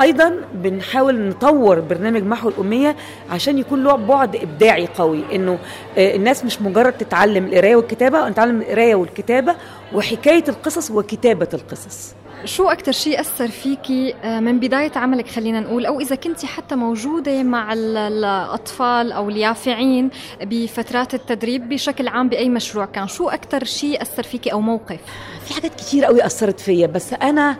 أيضا 0.00 0.34
بنحاول 0.54 1.28
نطور 1.28 1.80
برنامج 1.80 2.22
محو 2.22 2.48
الأمية 2.48 2.96
عشان 3.30 3.58
يكون 3.58 3.84
له 3.84 3.96
بعد 3.96 4.36
إبداعي 4.36 4.86
قوي 4.86 5.22
إنه 5.32 5.58
آه، 5.98 6.16
الناس 6.16 6.44
مش 6.44 6.62
مجرد 6.62 6.92
تتعلم 6.92 7.46
القراية 7.46 7.76
والكتابة 7.76 8.28
نتعلم 8.28 8.60
القراية 8.60 8.94
والكتابة 8.94 9.54
وحكاية 9.94 10.44
القصص 10.48 10.90
وكتابة 10.90 11.48
القصص. 11.54 12.14
شو 12.44 12.68
أكتر 12.68 12.92
شيء 12.92 13.20
أثر 13.20 13.48
فيكي 13.48 14.14
آه، 14.24 14.40
من 14.40 14.60
بداية 14.60 14.92
عملك 14.96 15.28
خلينا 15.28 15.60
نقول 15.60 15.86
أو 15.86 16.00
إذا 16.00 16.16
كنت 16.16 16.44
حتى 16.44 16.74
موجودة 16.74 17.42
مع 17.42 17.72
الأطفال 17.72 19.12
أو 19.12 19.28
اليافعين 19.28 20.10
بفترات 20.42 21.14
التدريب 21.14 21.68
بشكل 21.68 22.08
عام 22.08 22.28
بأي 22.28 22.48
مشروع 22.48 22.84
كان؟ 22.84 23.08
شو 23.08 23.28
أكتر 23.28 23.64
شيء 23.64 24.02
أثر 24.02 24.22
فيكي 24.22 24.52
أو 24.52 24.60
موقف؟ 24.60 24.98
في 25.44 25.54
حاجات 25.54 25.74
كتير 25.74 26.04
قوي 26.04 26.26
أثرت 26.26 26.60
فيا 26.60 26.86
بس 26.86 27.12
أنا 27.12 27.56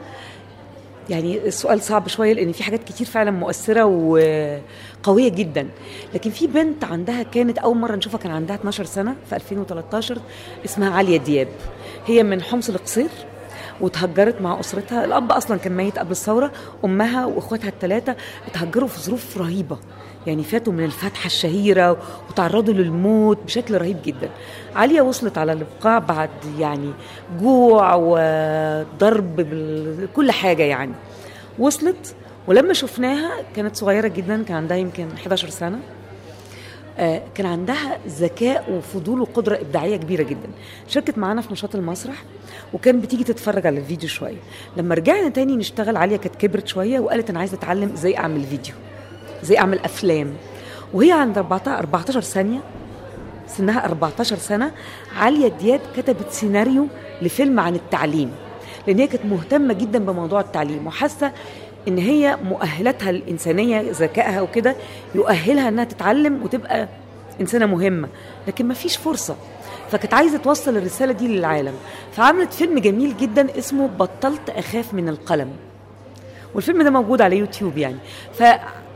يعني 1.10 1.38
السؤال 1.38 1.82
صعب 1.82 2.08
شوية 2.08 2.32
لأن 2.32 2.52
في 2.52 2.62
حاجات 2.62 2.84
كتير 2.84 3.06
فعلا 3.06 3.30
مؤثرة 3.30 3.84
وقوية 3.84 5.28
جدا. 5.28 5.68
لكن 6.14 6.30
في 6.30 6.46
بنت 6.46 6.84
عندها 6.84 7.22
كانت 7.22 7.58
أول 7.58 7.76
مرة 7.76 7.96
نشوفها 7.96 8.18
كان 8.18 8.32
عندها 8.32 8.56
12 8.56 8.84
سنة 8.84 9.14
في 9.28 9.36
2013 9.36 10.18
اسمها 10.64 10.90
عليا 10.90 11.16
دياب. 11.16 11.48
هي 12.06 12.22
من 12.22 12.42
حمص 12.42 12.68
القصير 12.68 13.08
وتهجرت 13.80 14.40
مع 14.40 14.60
أسرتها. 14.60 15.04
الأب 15.04 15.32
أصلا 15.32 15.56
كان 15.56 15.76
ميت 15.76 15.98
قبل 15.98 16.10
الثورة. 16.10 16.52
أمها 16.84 17.26
وإخواتها 17.26 17.68
الثلاثه 17.68 18.16
اتهجروا 18.46 18.88
في 18.88 19.00
ظروف 19.00 19.38
رهيبة. 19.38 19.78
يعني 20.26 20.42
فاتوا 20.42 20.72
من 20.72 20.84
الفتحة 20.84 21.26
الشهيرة 21.26 21.96
وتعرضوا 22.30 22.74
للموت 22.74 23.38
بشكل 23.46 23.78
رهيب 23.78 23.96
جدا. 24.04 24.30
عليا 24.76 25.02
وصلت 25.02 25.38
على 25.38 25.52
الإبقاع 25.52 25.98
بعد 25.98 26.30
يعني 26.58 26.92
جوع 27.40 27.94
وضرب 27.94 29.36
بكل 29.36 30.30
حاجة 30.30 30.62
يعني. 30.62 30.92
وصلت 31.58 32.14
ولما 32.46 32.72
شفناها 32.72 33.30
كانت 33.56 33.76
صغيرة 33.76 34.08
جدا 34.08 34.42
كان 34.42 34.56
عندها 34.56 34.76
يمكن 34.76 35.08
11 35.14 35.48
سنة. 35.48 35.78
آه، 36.98 37.22
كان 37.34 37.46
عندها 37.46 37.98
ذكاء 38.08 38.72
وفضول 38.72 39.20
وقدرة 39.20 39.56
إبداعية 39.60 39.96
كبيرة 39.96 40.22
جدا. 40.22 40.48
شاركت 40.88 41.18
معانا 41.18 41.40
في 41.40 41.52
نشاط 41.52 41.74
المسرح 41.74 42.22
وكان 42.74 43.00
بتيجي 43.00 43.24
تتفرج 43.24 43.66
على 43.66 43.78
الفيديو 43.78 44.08
شوية. 44.08 44.36
لما 44.76 44.94
رجعنا 44.94 45.28
تاني 45.28 45.56
نشتغل 45.56 45.96
عليا 45.96 46.16
كانت 46.16 46.36
كبرت 46.36 46.66
شوية 46.68 47.00
وقالت 47.00 47.30
أنا 47.30 47.38
عايزة 47.38 47.54
أتعلم 47.54 47.92
إزاي 47.92 48.18
أعمل 48.18 48.44
فيديو. 48.44 48.74
زي 49.42 49.58
أعمل 49.58 49.78
أفلام. 49.78 50.32
وهي 50.94 51.12
عند 51.12 51.38
14 51.38 51.78
14 51.78 52.20
ثانية 52.20 52.58
سنها 53.46 53.84
14 53.84 54.36
سنة 54.36 54.70
عليا 55.16 55.48
دياب 55.48 55.80
كتبت 55.96 56.30
سيناريو 56.30 56.86
لفيلم 57.22 57.60
عن 57.60 57.74
التعليم 57.74 58.32
لأن 58.86 58.98
هي 58.98 59.06
كانت 59.06 59.24
مهتمة 59.24 59.74
جدا 59.74 59.98
بموضوع 59.98 60.40
التعليم 60.40 60.86
وحاسة 60.86 61.32
إن 61.88 61.98
هي 61.98 62.38
مؤهلاتها 62.44 63.10
الإنسانية 63.10 63.90
ذكائها 63.90 64.40
وكده 64.40 64.76
يؤهلها 65.14 65.68
إنها 65.68 65.84
تتعلم 65.84 66.42
وتبقى 66.42 66.88
إنسانة 67.40 67.66
مهمة. 67.66 68.08
لكن 68.48 68.68
ما 68.68 68.74
فيش 68.74 68.96
فرصة. 68.96 69.36
فكانت 69.90 70.14
عايزة 70.14 70.38
توصل 70.38 70.76
الرسالة 70.76 71.12
دي 71.12 71.28
للعالم. 71.28 71.74
فعملت 72.12 72.52
فيلم 72.52 72.78
جميل 72.78 73.16
جدا 73.16 73.58
اسمه 73.58 73.86
بطلت 73.86 74.50
أخاف 74.50 74.94
من 74.94 75.08
القلم. 75.08 75.50
والفيلم 76.54 76.82
ده 76.82 76.90
موجود 76.90 77.22
على 77.22 77.36
يوتيوب 77.36 77.78
يعني. 77.78 77.96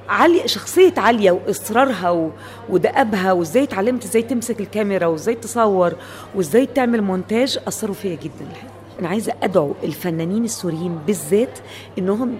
فعلي 0.08 0.49
شخصية 0.49 0.94
عالية 0.96 1.30
وإصرارها 1.30 2.11
و- 2.11 2.30
ودأبها 2.68 3.32
وإزاي 3.32 3.62
اتعلمت 3.62 4.04
إزاي 4.04 4.23
تمسك 4.23 4.61
الكاميرا 4.61 5.06
وإزاي 5.06 5.34
تصور 5.34 5.92
وإزاي 6.34 6.66
تعمل 6.66 7.02
مونتاج 7.02 7.58
أثروا 7.68 7.94
فيا 7.94 8.14
جدا. 8.14 8.50
الحقيقة. 8.50 8.75
أنا 9.00 9.08
عايزة 9.08 9.32
أدعو 9.42 9.75
الفنانين 9.84 10.44
السوريين 10.44 10.99
بالذات 11.06 11.58
إنهم 11.99 12.34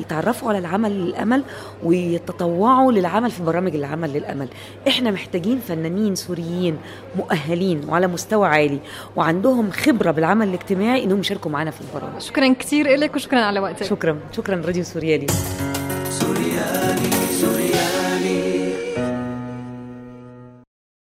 يتعرفوا 0.00 0.48
على 0.48 0.58
العمل 0.58 0.90
للأمل 1.04 1.42
ويتطوعوا 1.84 2.92
للعمل 2.92 3.30
في 3.30 3.42
برامج 3.42 3.74
العمل 3.74 4.12
للأمل. 4.12 4.48
إحنا 4.88 5.10
محتاجين 5.10 5.58
فنانين 5.58 6.14
سوريين 6.14 6.76
مؤهلين 7.16 7.80
وعلى 7.88 8.06
مستوى 8.06 8.48
عالي 8.48 8.78
وعندهم 9.16 9.70
خبرة 9.70 10.10
بالعمل 10.10 10.48
الاجتماعي 10.48 11.04
إنهم 11.04 11.20
يشاركوا 11.20 11.50
معنا 11.50 11.70
في 11.70 11.80
البرامج. 11.80 12.20
شكرا 12.20 12.52
كثير 12.58 12.96
لك 12.96 13.14
وشكرا 13.14 13.40
على 13.40 13.60
وقتك. 13.60 13.86
شكرا 13.86 14.18
شكرا 14.32 14.62
راديو 14.66 14.84
سوريالي. 14.84 15.26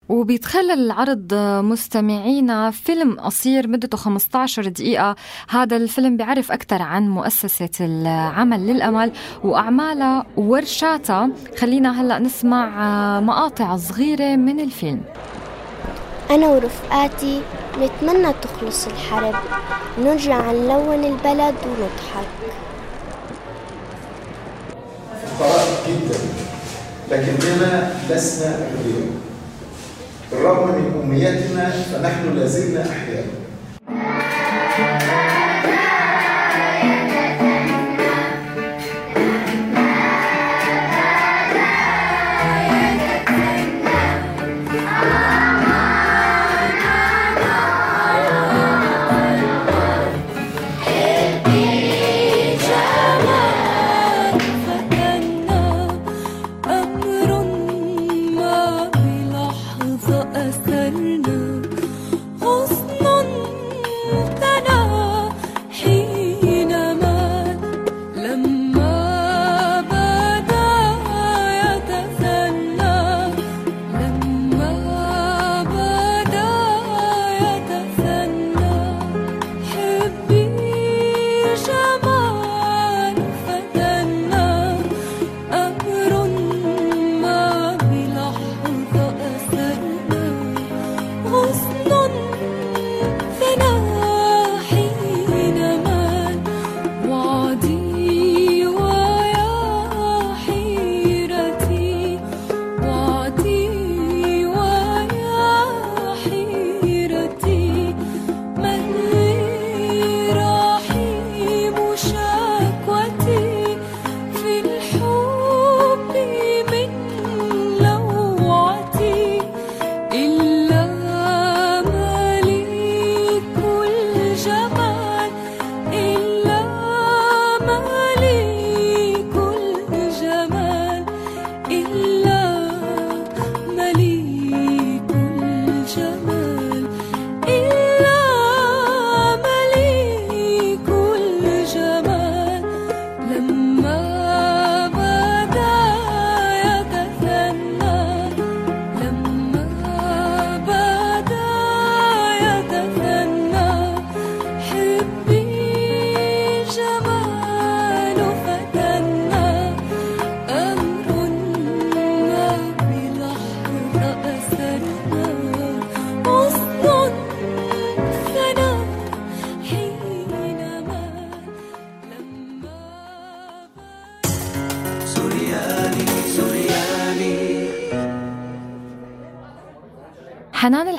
وبيتخلل 0.10 0.72
العرض 0.72 1.34
مستمعينا 1.64 2.72
فيلم 2.72 3.20
قصير 3.20 3.68
مدته 3.68 3.98
15 3.98 4.68
دقيقة. 4.68 5.16
هذا 5.50 5.78
الفيلم 5.78 6.18
بيعرف 6.18 6.52
أكثر 6.52 6.82
عن 6.82 7.10
مؤسسة 7.10 7.70
العمل 7.82 8.68
للأمل 8.68 9.12
وأعمالها 9.44 10.26
وورشاتها 10.38 11.30
خلينا 11.60 12.02
هلأ 12.02 12.20
نسمع 12.20 12.70
مقاطع 13.20 13.78
صغيرة 13.78 14.36
من 14.36 14.60
الفيلم. 14.60 15.02
أنا 16.32 16.48
ورفقاتي 16.48 17.42
نتمنى 17.80 18.34
تخلص 18.42 18.88
الحرب. 18.88 19.36
ونرجع 19.98 20.52
نلون 20.52 21.04
البلد 21.04 21.56
ونضحك. 21.66 22.28
فقراء 25.40 25.68
جدا. 25.88 26.20
لكننا 27.12 27.92
لسنا 28.10 28.56
أغنياء 28.56 29.08
بالرغم 30.32 30.68
من 30.68 31.02
أمنيتنا 31.04 31.70
فنحن 31.70 32.38
لازلنا 32.38 32.82
أحياء. 32.82 33.26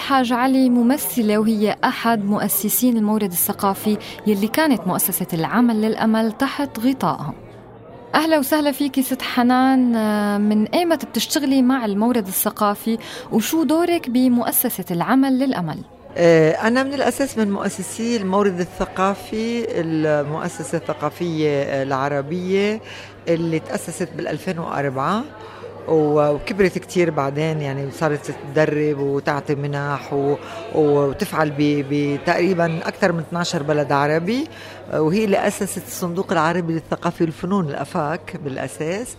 الحاج 0.05 0.33
علي 0.33 0.71
ممثلة 0.71 1.39
وهي 1.39 1.77
أحد 1.85 2.25
مؤسسين 2.25 2.97
المورد 2.97 3.33
الثقافي 3.33 3.99
يلي 4.27 4.49
كانت 4.49 4.87
مؤسسة 4.87 5.27
العمل 5.33 5.83
للأمل 5.83 6.33
تحت 6.33 6.79
غطائها 6.79 7.35
أهلا 8.15 8.39
وسهلا 8.39 8.73
فيكي 8.73 9.03
ست 9.03 9.23
حنان. 9.23 9.97
آه، 9.97 10.39
من 10.39 10.67
أيمت 10.67 11.05
بتشتغلي 11.05 11.63
مع 11.63 11.85
المورد 11.85 12.27
الثقافي؟ 12.27 12.99
وشو 13.33 13.63
دورك 13.63 14.11
بمؤسسة 14.11 14.85
العمل 14.91 15.39
للأمل؟ 15.39 15.79
آه، 16.17 16.53
أنا 16.53 16.83
من 16.83 16.95
الأساس 16.95 17.39
من 17.39 17.51
مؤسسي 17.51 18.17
المورد 18.17 18.61
الثقافي 18.61 19.67
المؤسسة 19.81 20.79
الثقافية 20.79 21.83
العربية 21.83 22.81
اللي 23.29 23.59
تأسست 23.59 24.09
بال 24.17 24.29
2004 24.29 25.25
وكبرت 25.89 26.79
كتير 26.79 27.11
بعدين 27.11 27.61
يعني 27.61 27.91
صارت 27.91 28.35
تدرب 28.55 28.99
وتعطي 28.99 29.55
منح 29.55 30.15
وتفعل 30.75 31.53
بتقريبا 31.59 32.79
أكثر 32.89 33.13
من 33.13 33.19
12 33.21 33.63
بلد 33.63 33.93
عربي. 33.93 34.49
وهي 34.95 35.25
اللي 35.25 35.49
أسست 35.49 35.87
الصندوق 35.87 36.33
العربي 36.33 36.73
للثقافة 36.73 37.25
والفنون 37.25 37.69
الأفاك 37.69 38.37
بالأساس. 38.45 39.17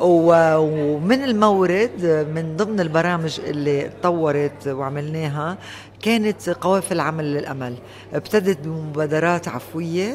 ومن 0.00 1.24
المورد 1.24 2.26
من 2.34 2.56
ضمن 2.56 2.80
البرامج 2.80 3.40
اللي 3.40 3.82
تطورت 3.82 4.68
وعملناها 4.68 5.58
كانت 6.02 6.50
قوافل 6.50 7.00
عمل 7.00 7.34
للأمل. 7.34 7.74
ابتدت 8.14 8.58
بمبادرات 8.66 9.48
عفوية 9.48 10.14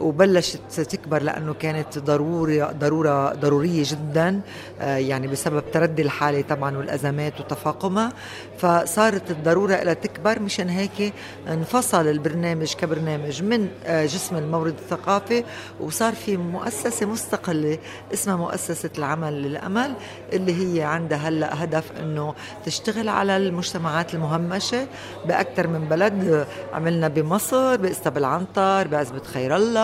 وبلشت 0.00 0.80
تكبر 0.80 1.22
لأنه 1.22 1.54
كانت 1.54 1.98
ضروري 1.98 2.62
ضروره 2.62 3.32
ضرورية 3.34 3.82
جدا 3.86 4.40
آه، 4.80 4.96
يعني 4.96 5.28
بسبب 5.28 5.62
تردي 5.72 6.02
الحالة 6.02 6.40
طبعا 6.42 6.76
والأزمات 6.76 7.40
وتفاقمها. 7.40 8.12
فصارت 8.58 9.30
الضرورة 9.30 9.74
لها 9.74 9.94
تكبر 9.94 10.40
مشان 10.40 10.68
هيك 10.68 11.12
انفصل 11.48 12.06
البرنامج 12.06 12.74
كبرنامج 12.74 13.42
من 13.42 13.68
آه، 13.86 14.06
جسم 14.06 14.36
المورد 14.36 14.74
الثقافي 14.78 15.44
وصار 15.80 16.14
في 16.14 16.36
مؤسسة 16.36 17.06
مستقلة 17.06 17.78
اسمها 18.12 18.36
مؤسسة 18.36 18.90
العمل 18.98 19.42
للأمل 19.42 19.94
اللي 20.32 20.52
هي 20.78 20.82
عندها 20.82 21.18
هلأ 21.18 21.64
هدف 21.64 21.92
إنه 22.00 22.34
تشتغل 22.66 23.08
على 23.08 23.36
المجتمعات 23.36 24.14
المهمشة 24.14 24.86
بأكثر 25.26 25.66
من 25.66 25.84
بلد. 25.88 26.46
عملنا 26.72 27.08
بمصر 27.08 27.76
بإستا 27.76 28.12
العنطر 28.16 28.88
بعزبه 28.88 29.22
خير 29.24 29.56
الله 29.56 29.83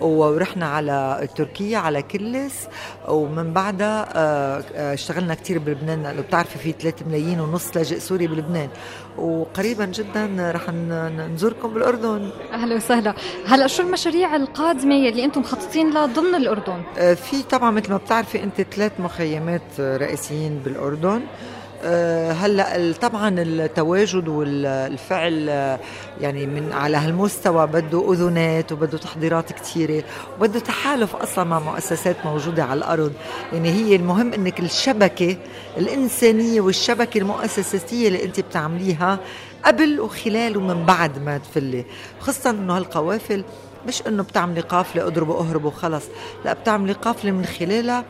ورحنا 0.00 0.66
على 0.66 1.28
تركيا 1.36 1.78
على 1.78 2.02
كلس 2.02 2.68
ومن 3.08 3.52
بعدها 3.52 4.08
آه، 4.14 4.64
آه، 4.74 4.94
اشتغلنا 4.94 5.34
كثير 5.34 5.58
بلبنان. 5.58 6.02
لأنه 6.02 6.22
بتعرفي 6.22 6.58
في 6.58 6.72
3 6.72 7.06
ملايين 7.06 7.40
ونص 7.40 7.76
لاجئ 7.76 7.98
سوري 7.98 8.26
بلبنان. 8.26 8.68
وقريبا 9.18 9.84
جدا 9.84 10.52
رح 10.54 10.70
نزوركم 10.70 11.74
بالأردن. 11.74 12.30
أهلا 12.52 12.74
وسهلا. 12.74 13.14
هلأ 13.46 13.66
شو 13.66 13.82
المشاريع 13.82 14.36
القادمة 14.36 14.94
يلي 14.94 15.24
أنتم 15.24 15.40
مخططين 15.40 15.90
لها 15.90 16.06
ضمن 16.06 16.34
الأردن؟ 16.34 16.82
آه، 16.98 17.14
في 17.14 17.42
طبعا 17.42 17.70
مثل 17.70 17.90
ما 17.90 17.96
بتعرفي 17.96 18.42
أنت 18.42 18.60
ثلاث 18.60 18.92
مخيمات 18.98 19.80
رئيسيين 19.80 20.58
بالأردن. 20.64 21.20
هلا 22.32 22.92
طبعا 22.92 23.34
التواجد 23.38 24.28
والفعل 24.28 25.46
آه، 25.48 25.78
يعني 26.20 26.46
من 26.46 26.72
على 26.72 26.96
هالمستوى 26.96 27.66
بده 27.66 28.12
اذونات 28.12 28.72
وبده 28.72 28.98
تحضيرات 28.98 29.52
كثيره 29.52 30.04
وبده 30.38 30.60
تحالف 30.60 31.16
أصلا 31.16 31.44
مع 31.44 31.58
مؤسسات 31.58 32.16
موجودة 32.24 32.64
على 32.64 32.78
الأرض. 32.78 33.12
يعني 33.52 33.70
هي 33.70 33.96
المهم 33.96 34.32
إنك 34.32 34.60
الشبكة 34.60 35.36
الإنسانية 35.78 36.60
والشبكة 36.60 37.18
المؤسساتيه 37.18 38.08
اللي 38.08 38.24
أنت 38.24 38.40
بتعمليها 38.40 39.18
قبل 39.64 40.00
وخلال 40.00 40.56
ومن 40.56 40.86
بعد 40.86 41.18
ما 41.24 41.38
تفلي. 41.38 41.84
خاصة 42.20 42.50
إنه 42.50 42.76
هالقوافل 42.76 43.44
مش 43.86 44.02
إنه 44.06 44.22
بتعملي 44.22 44.60
قافلة 44.60 45.06
اضربوا 45.06 45.40
اهربوا 45.40 45.70
خلص 45.70 46.04
لا 46.44 46.52
بتعملي 46.52 46.92
قافلة 46.92 47.30
من 47.30 47.44
خلالها 47.44 48.04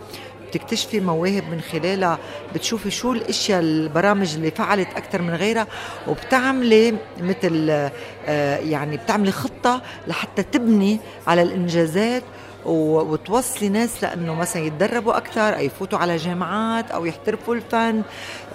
بتكتشفي 0.50 1.00
مواهب 1.00 1.44
من 1.50 1.60
خلالها 1.60 2.18
بتشوفي 2.54 2.90
شو 2.90 3.12
الأشياء 3.12 3.60
البرامج 3.60 4.34
اللي 4.34 4.50
فعلت 4.50 4.88
أكثر 4.96 5.22
من 5.22 5.34
غيرها 5.34 5.66
وبتعملي 6.08 6.94
مثل 7.20 7.66
آه، 8.26 8.58
يعني 8.58 8.96
بتعملي 8.96 9.32
خطة 9.32 9.82
لحتى 10.06 10.42
تبني 10.42 10.98
على 11.26 11.42
الإنجازات 11.42 12.22
وتوصلي 12.66 13.68
ناس 13.68 14.03
لأنه 14.03 14.35
مثلا 14.35 14.62
يتدربوا 14.62 15.16
أكثر 15.16 15.57
أو 15.57 15.61
يفوتوا 15.61 15.99
على 15.99 16.16
جامعات 16.16 16.90
أو 16.90 17.05
يحترفوا 17.07 17.55
الفن 17.55 18.03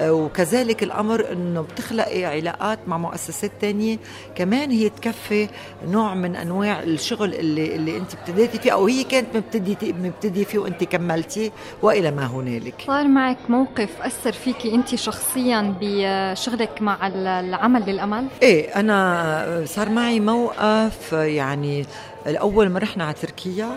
آه، 0.02 0.14
وكذلك 0.14 0.84
الأمر 0.84 1.32
إنه 1.32 1.62
بتخلقي 1.62 2.26
علاقات 2.26 2.80
مع 2.88 2.98
مؤسسات 2.98 3.52
تانية. 3.62 3.98
كمان 4.36 4.72
هي 4.72 4.90
تكفي 4.90 5.48
نوع 5.88 6.14
من 6.16 6.36
أنواع 6.36 6.84
الشغل 6.84 7.34
اللي 7.34 7.76
اللي 7.76 7.98
أنت 7.98 8.14
ابتديتي 8.14 8.60
فيه 8.60 8.72
أو 8.72 8.88
هي 8.88 9.04
كانت 9.04 9.28
مبتديه 9.36 9.94
مبتدية 9.94 10.44
فيه 10.44 10.60
وأنت 10.60 10.84
كملتي 10.84 11.52
وإلى 11.82 12.12
ما 12.12 12.26
هنالك. 12.26 12.84
صار 12.88 13.08
معك 13.08 13.38
موقف 13.50 14.02
أثر 14.02 14.32
فيكي 14.32 14.76
أنت 14.76 14.96
شخصيا 14.96 15.76
بشغلك 15.82 16.82
مع 16.82 17.08
العمل 17.08 17.82
للأمل؟ 17.86 18.28
إيه 18.42 18.80
أنا 18.80 19.64
صار 19.66 19.90
معي 19.90 20.20
موقف 20.20 21.14
يعني 21.14 21.86
الأول 22.28 22.70
ما 22.70 22.80
رحنا 22.80 23.04
على 23.04 23.14
تركيا. 23.14 23.70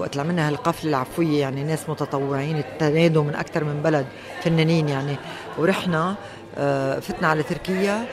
وقت 0.00 0.18
عملنا 0.18 0.48
هالقافله 0.48 0.90
العفوية 0.90 1.40
يعني 1.40 1.64
ناس 1.64 1.88
متطوعين 1.88 2.62
تنادوا 2.78 3.24
من 3.24 3.34
أكثر 3.34 3.64
من 3.64 3.82
بلد 3.82 4.06
فنانين 4.42 4.88
يعني. 4.88 5.16
ورحنا 5.58 6.14
أه 6.58 6.98
فتنا 7.00 7.28
على 7.28 7.42
تركيا. 7.42 7.94
آه، 7.94 8.06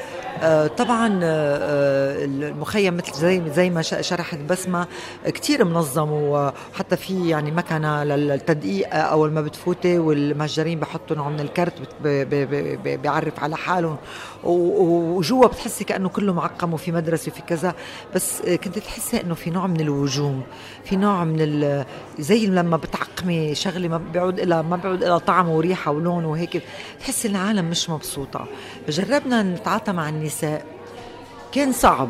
طبعا 0.78 1.20
آه، 1.24 1.58
آه، 1.62 2.26
المخيم 2.26 2.98
مثل 2.98 3.14
زي 3.14 3.42
زي 3.50 3.70
ما 3.70 3.82
شرحت 3.82 4.38
بسمة 4.38 4.88
كثير 5.26 5.66
منظم 5.66 6.12
وحتى 6.12 6.98
في 6.98 7.30
يعني 7.30 7.52
مكنة 7.52 8.04
للتدقيق 8.04 8.96
اول 8.96 9.32
ما 9.32 9.42
بتفوتي 9.42 9.98
والمهجرين 10.00 10.80
بحطوا 10.80 11.16
نوع 11.16 11.30
من 11.30 11.40
الكرت 11.40 11.74
بيعرف 12.84 13.40
على 13.44 13.58
حالهم 13.58 13.98
وجوا 14.44 15.48
بتحسي 15.48 15.84
كأنه 15.84 16.10
كله 16.10 16.34
معقم 16.34 16.74
وفي 16.74 16.92
مدرسة 16.92 17.32
وفي 17.32 17.42
كذا 17.42 17.74
بس 18.16 18.42
كنت 18.42 18.80
تحسي 18.80 19.22
إنه 19.22 19.34
في 19.34 19.50
نوع 19.50 19.68
من 19.68 19.80
الوجوم 19.82 20.44
في 20.86 20.96
نوع 20.96 21.24
من 21.24 21.84
زي 22.20 22.48
لما 22.48 22.78
بتعقمي 22.78 23.56
شغلة 23.56 23.88
ما 23.88 23.98
بيعود 23.98 24.40
لها 24.40 24.62
ما 24.62 24.76
بيعود 24.76 25.04
لها 25.04 25.18
طعم 25.18 25.50
وريحة 25.50 25.92
ولون 25.92 26.26
وهيك 26.26 26.64
تحسي 27.00 27.28
العالم 27.28 27.66
مش 27.66 27.90
مبسوطة. 27.90 28.48
فجربنا 28.88 29.44
نتعاطى 29.44 29.92
مع 29.92 30.10
الناس 30.10 30.25
النساء 30.26 30.66
كان 31.52 31.72
صعب. 31.72 32.10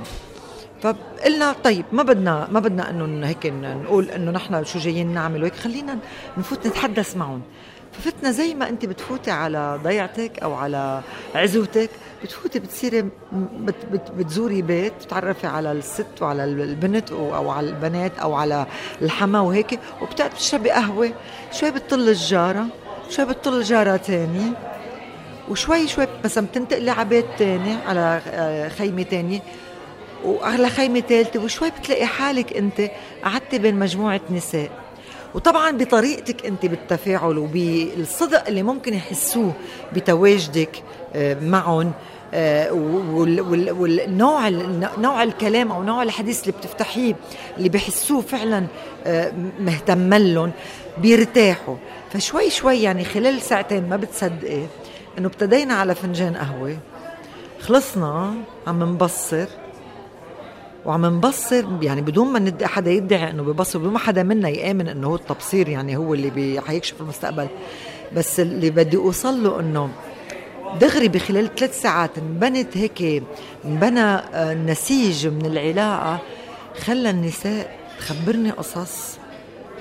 فقلنا 0.81 1.55
طيب 1.63 1.85
ما 1.91 2.03
بدنا 2.03 2.47
ما 2.51 2.59
بدنا 2.59 2.89
إنه 2.89 3.27
هيك 3.27 3.45
نقول 3.45 4.09
إنه 4.09 4.31
نحن 4.31 4.63
شو 4.63 4.79
جايين 4.79 5.13
نعمل 5.13 5.41
وهيك 5.41 5.55
خلينا 5.55 5.97
نفوت 6.37 6.67
نتحدث 6.67 7.17
معهم. 7.17 7.41
ففتنا 7.93 8.31
زي 8.31 8.53
ما 8.53 8.69
أنت 8.69 8.85
بتفوتي 8.85 9.31
على 9.31 9.79
ضيعتك 9.83 10.39
أو 10.39 10.53
على 10.53 11.01
عزوتك 11.35 11.89
بتفوتي 12.23 12.59
بتصيري 12.59 13.01
بت 13.31 13.75
بت 13.91 14.11
بتزوري 14.11 14.61
بيت 14.61 14.93
بتعرفي 15.05 15.47
على 15.47 15.71
الست 15.71 16.21
وعلى 16.21 16.43
البنت 16.43 17.11
أو 17.11 17.49
على 17.49 17.69
البنات 17.69 18.19
أو 18.19 18.33
على 18.33 18.65
الحما 19.01 19.39
وهيك 19.39 19.79
وبتشربي 20.01 20.69
قهوة 20.69 21.11
شوي 21.51 21.71
بتطل 21.71 22.09
الجارة 22.09 22.65
شوي 23.09 23.25
بتطل 23.25 23.63
جارة 23.63 23.97
تاني 23.97 24.51
وشوي 25.49 25.87
شوي 25.87 26.07
مثلا 26.23 26.45
بتنتقلي 26.45 26.91
على 26.91 27.09
بيت 27.09 27.25
تاني 27.37 27.75
على 27.87 28.21
آه، 28.27 28.69
خيمة 28.69 29.03
تانية 29.03 29.39
وعلى 30.25 30.69
خيمة 30.69 30.99
ثالثه 30.99 31.39
وشوي 31.43 31.69
بتلاقي 31.69 32.05
حالك 32.05 32.57
أنت 32.57 32.91
قعدتي 33.23 33.59
بين 33.59 33.75
مجموعة 33.79 34.21
نساء. 34.29 34.69
وطبعا 35.35 35.71
بطريقتك 35.71 36.45
أنت 36.45 36.65
بالتفاعل 36.65 37.37
وبالصدق 37.37 38.47
اللي 38.47 38.63
ممكن 38.63 38.93
يحسوه 38.93 39.53
بتواجدك 39.93 40.83
آه، 41.15 41.39
معهم 41.39 41.91
آه، 42.33 42.71
والنوع 42.71 44.49
نوع 44.97 45.23
الكلام 45.23 45.71
أو 45.71 45.83
نوع 45.83 46.03
الحديث 46.03 46.41
اللي 46.41 46.51
بتفتحيه 46.51 47.15
اللي 47.57 47.69
بحسوه 47.69 48.21
فعلا 48.21 48.65
مهتم 49.59 50.13
لهم 50.13 50.51
بيرتاحوا. 50.97 51.75
فشوي 52.13 52.49
شوي 52.49 52.81
يعني 52.81 53.05
خلال 53.05 53.41
ساعتين 53.41 53.89
ما 53.89 53.95
بتصدقي. 53.95 54.61
إنه 55.17 55.27
ابتدينا 55.27 55.73
على 55.73 55.95
فنجان 55.95 56.35
قهوة 56.35 56.77
خلصنا 57.61 58.33
عم 58.67 58.83
نبصر 58.83 59.47
وعم 60.85 61.05
نبصر 61.05 61.63
يعني 61.81 62.01
بدون 62.01 62.27
ما 62.27 62.39
ندي 62.39 62.67
حدا 62.67 62.91
يدعي 62.91 63.29
إنه 63.29 63.43
ببصر 63.43 63.79
بدون 63.79 63.93
ما 63.93 63.99
حدا 63.99 64.23
منا 64.23 64.49
يآمن 64.49 64.87
إنه 64.87 65.07
هو 65.07 65.15
التبصير 65.15 65.69
يعني 65.69 65.97
هو 65.97 66.13
اللي 66.13 66.29
بي 66.29 66.61
حيكشف 66.61 67.01
المستقبل. 67.01 67.47
بس 68.15 68.39
اللي 68.39 68.69
بدي 68.69 68.97
أوصل 68.97 69.43
له 69.43 69.59
إنه 69.59 69.89
دغري 70.81 71.07
بخلال 71.07 71.55
ثلاث 71.55 71.81
ساعات 71.81 72.17
انبنت 72.17 72.77
هيك 72.77 73.23
انبنى 73.65 74.01
آه، 74.01 74.53
نسيج 74.53 75.27
من 75.27 75.45
العلاقة 75.45 76.19
خلى 76.85 77.09
النساء 77.09 77.79
تخبرني 77.99 78.51
قصص 78.51 79.17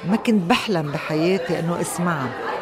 ما 0.08 0.16
كنت 0.16 0.50
بحلم 0.50 0.92
بحياتي 0.92 1.58
إنه 1.58 1.80
أسمعها. 1.80 2.53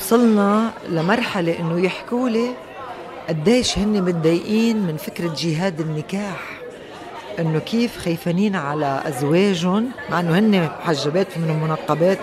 وصلنا 0.00 0.70
لمرحلة 0.88 1.58
إنه 1.58 1.80
يحكوا 1.84 2.28
لي 2.28 2.50
قديش 3.28 3.78
هن 3.78 4.02
متضايقين 4.02 4.76
من 4.76 4.96
فكرة 4.96 5.34
جهاد 5.38 5.80
النكاح 5.80 6.40
إنه 7.38 7.58
كيف 7.58 7.98
خايفانين 7.98 8.56
على 8.56 9.02
أزواجهم 9.06 9.90
مع 10.10 10.20
إنه 10.20 10.38
هن 10.38 10.64
محجبات 10.80 11.26
من 11.38 11.60
منقبات 11.62 12.18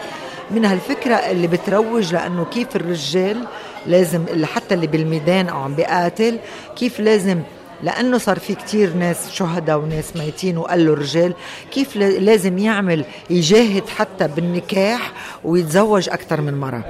من 0.51 0.65
هالفكرة 0.65 1.13
اللي 1.15 1.47
بتروج 1.47 2.13
لأنه 2.13 2.45
كيف 2.45 2.75
الرجال 2.75 3.43
لازم 3.85 4.25
اللي 4.29 4.47
حتى 4.47 4.75
اللي 4.75 4.87
بالميدان 4.87 5.49
أو 5.49 5.59
عم 5.59 5.75
بيقاتل 5.75 6.39
كيف 6.75 6.99
لازم 6.99 7.41
لأنه 7.83 8.17
صار 8.17 8.39
في 8.39 8.55
كتير 8.55 8.93
ناس 8.93 9.31
شهداء 9.31 9.77
وناس 9.77 10.15
ميتين 10.15 10.57
وقالوا 10.57 10.93
الرجال 10.95 11.33
كيف 11.71 11.95
لازم 11.95 12.57
يعمل 12.57 13.05
يجاهد 13.29 13.83
حتى 13.89 14.27
بالنكاح 14.27 15.11
ويتزوج 15.43 16.09
أكثر 16.09 16.41
من 16.41 16.53
مرة. 16.59 16.83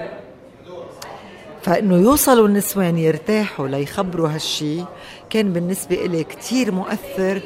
فإنه 1.68 1.96
يوصلوا 1.96 2.48
النسوان 2.48 2.98
يرتاحوا 2.98 3.68
ليخبروا 3.68 4.30
هالشي. 4.30 4.82
كان 5.30 5.54
بالنسبة 5.54 5.96
إلي 5.96 6.24
كتير 6.24 6.72
مؤثر 6.72 7.42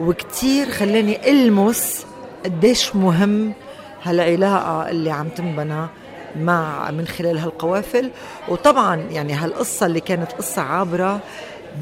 وكتير 0.00 0.70
خلاني 0.70 1.30
ألمس 1.30 2.06
قديش 2.44 2.96
مهم 2.96 3.52
هالعلاقة 4.02 4.90
اللي 4.90 5.10
عم 5.10 5.28
تنبنى 5.28 5.86
مع 6.40 6.90
من 6.90 7.06
خلال 7.06 7.38
هالقوافل. 7.38 8.10
وطبعا 8.48 8.96
يعني 8.96 9.32
هالقصة 9.32 9.86
اللي 9.86 10.00
كانت 10.00 10.32
قصة 10.32 10.62
عابرة 10.62 11.20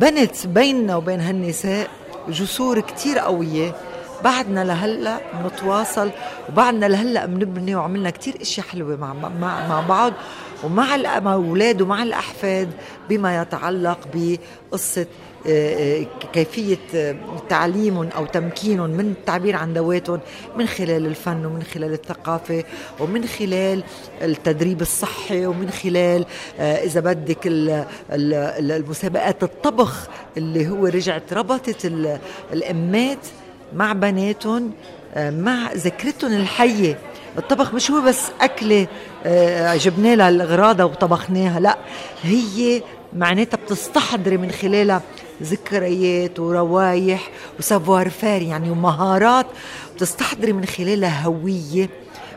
بنت 0.01 0.47
بيننا 0.47 0.97
وبين 0.97 1.21
هالنساء 1.21 1.91
جسور 2.29 2.81
كتير 2.81 3.19
قوية. 3.19 3.75
بعدنا 4.25 4.65
لهلا 4.65 5.19
بنتواصل 5.43 6.11
وبعدنا 6.49 6.87
لهلا 6.87 7.27
بنبني 7.27 7.75
وعملنا 7.75 8.11
كتير 8.11 8.35
إشياء 8.41 8.67
حلوة 8.67 8.97
مع 8.97 9.13
مع 9.13 9.69
مع 9.69 9.81
بعض 9.81 10.13
ومع 10.65 10.95
الأولاد 10.95 11.83
ومع 11.83 12.03
الأحفاد 12.03 12.69
بما 13.09 13.43
يتعلق 13.43 13.99
بقصة 14.15 15.07
آه، 15.47 16.01
آه، 16.01 16.07
كيفية 16.33 16.79
آه، 16.95 17.17
تعليمهم 17.49 18.09
أو 18.17 18.27
تمكينهم 18.27 18.91
من 18.91 19.15
التعبير 19.21 19.57
عن 19.57 19.73
ذواتهم 19.73 20.21
من 20.57 20.67
خلال 20.67 21.07
الفن 21.07 21.47
ومن 21.47 21.63
خلال 21.63 21.93
الثقافة 21.93 22.65
ومن 23.01 23.27
خلال 23.27 23.83
التدريب 24.23 24.81
الصحي 24.81 25.47
ومن 25.47 25.71
خلال 25.71 26.25
إذا 26.59 27.01
بدك 27.01 27.39
المسابقات 28.11 29.43
الطبخ 29.43 30.09
اللي 30.37 30.69
هو 30.69 30.87
رجعت 30.87 31.33
ربطت 31.33 31.93
الأمات 32.53 33.27
مع 33.75 33.93
بناتهم 33.93 34.73
مع 35.17 35.73
ذكرتهم 35.73 36.33
الحية. 36.33 36.99
الطبخ 37.39 37.75
مش 37.75 37.91
هو 37.91 38.01
بس 38.01 38.21
أكلة 38.41 38.87
جبنا 39.77 40.17
لها 40.17 40.31
وطبخناها 40.85 41.61
لا 41.61 41.77
هي 42.23 42.83
معناتها 43.17 43.59
بتستحضري 43.59 44.37
من 44.37 44.51
خلالها 44.51 45.03
ذكريات 45.43 46.41
وروايح 46.41 47.31
وسافوار 47.59 48.11
فار 48.11 48.43
يعني 48.43 48.71
ومهارات 48.71 49.47
بتستحضري 49.97 50.53
من 50.53 50.65
خلالها 50.65 51.23
هوية 51.27 51.91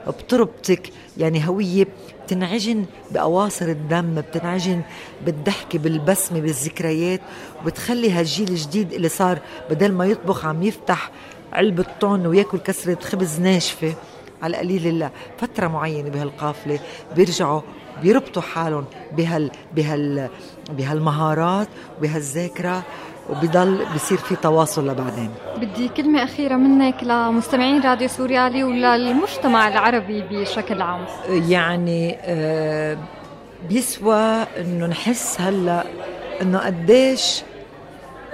بتربطك 0.07 0.89
يعني 1.17 1.47
هوية 1.47 1.87
بتنعجن 2.25 2.85
بأواصر 3.11 3.65
الدم 3.65 4.15
بتنعجن 4.15 4.81
بالضحكة 5.25 5.79
بالبسمة 5.79 6.39
بالذكريات 6.39 7.21
وبتخلي 7.61 8.11
هالجيل 8.11 8.49
الجديد 8.49 8.93
اللي 8.93 9.09
صار 9.09 9.39
بدل 9.69 9.91
ما 9.91 10.05
يطبخ 10.05 10.45
عم 10.45 10.63
يفتح 10.63 11.11
علبة 11.53 11.85
طن 12.01 12.25
وياكل 12.25 12.57
كسرة 12.57 12.97
خبز 13.01 13.39
ناشفة 13.39 13.93
على 14.41 14.57
قليل 14.57 14.87
الله. 14.87 15.09
فترة 15.37 15.67
معينة 15.67 16.09
بهالقافلة 16.09 16.79
بيرجعوا 17.15 17.61
بيربطوا 18.01 18.41
حالهم 18.41 18.85
بهال 19.17 19.51
بهال 19.75 20.29
بهالمهارات 20.69 21.67
وبهالذاكرة 21.97 22.83
وبضل 23.29 23.85
بصير 23.95 24.17
في 24.17 24.35
تواصل 24.35 24.89
لبعدين. 24.89 25.31
بدي 25.57 25.87
كلمة 25.87 26.23
أخيرة 26.23 26.55
منك 26.55 27.03
لمستمعين 27.03 27.81
راديو 27.81 28.07
سوريالي 28.07 28.63
وللمجتمع 28.63 29.67
العربي 29.67 30.21
بشكل 30.21 30.81
عام. 30.81 31.05
يعني 31.29 32.17
آه 32.21 32.97
بيسوى 33.69 34.43
إنه 34.57 34.85
نحس 34.87 35.41
هلأ 35.41 35.83
إنه 36.41 36.59
قديش 36.59 37.41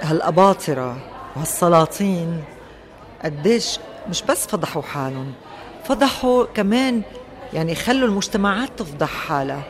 هالأباطرة 0.02 0.98
وهالسلاطين 1.36 2.44
قديش 3.24 3.80
مش 4.10 4.24
بس 4.24 4.48
فضحوا 4.48 4.82
حالهم 4.82 5.34
فضحوا 5.84 6.46
كمان 6.54 7.02
يعني 7.54 7.76
خلوا 7.76 8.08
المجتمعات 8.08 8.70
تفضح 8.78 9.10
حالها. 9.10 9.64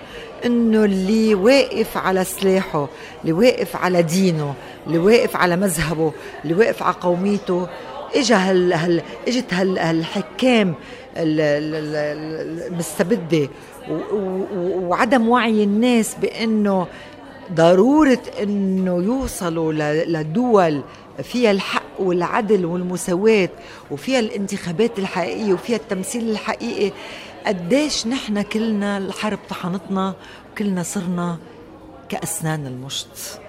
إنه 0.46 0.86
اللي 0.86 1.36
واقف 1.36 1.98
على 1.98 2.24
سلاحه 2.24 2.88
اللي 3.22 3.34
واقف 3.34 3.76
على 3.76 4.02
دينه 4.02 4.54
اللي 4.88 4.98
واقف 4.98 5.36
على 5.36 5.56
مذهبه 5.56 6.14
اللي 6.44 6.54
واقف 6.56 6.84
على 6.84 6.96
قوميته 7.02 7.68
اجى 8.16 8.34
هال 8.34 8.74
هال 8.74 9.02
إجت 9.28 9.54
هال 9.54 9.80
هالحكام 9.80 10.76
المستبده 12.68 13.50
وعدم 14.76 15.30
وعي 15.30 15.64
الناس 15.64 16.16
بإنه 16.22 16.88
ضرورة 17.54 18.20
إنه 18.44 19.04
يوصلوا 19.04 19.74
لدول 20.06 20.82
فيها 21.24 21.52
الحق 21.52 21.84
والعدل 22.00 22.66
والمساواة 22.66 23.50
وفيها 23.92 24.20
الانتخابات 24.20 25.00
الحقيقية 25.00 25.54
وفيها 25.54 25.76
التمثيل 25.78 26.30
الحقيقي. 26.30 26.92
قديش 27.48 28.08
نحن 28.08 28.42
كلنا 28.42 28.98
الحرب 28.98 29.40
طحنتنا 29.50 30.16
وكلنا 30.52 30.84
صرنا 30.84 31.38
كأسنان 32.10 32.68
المشط. 32.68 33.40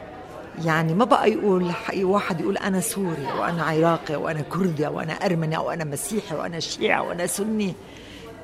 يعني 0.65 0.95
ما 0.95 1.05
بقى 1.05 1.31
يقول 1.33 1.73
واحد 2.03 2.41
يقول 2.41 2.57
أنا 2.57 2.81
سوري 2.81 3.27
وأنا 3.39 3.63
عراقي 3.65 4.17
وأنا 4.17 4.41
كردي 4.41 4.87
وأنا 4.87 5.13
أرمني 5.13 5.57
أو 5.57 5.71
أنا 5.71 5.85
مسيحي 5.85 6.35
وأنا 6.35 6.61
شيعي 6.61 7.01
وأنا 7.01 7.27
سني. 7.27 7.75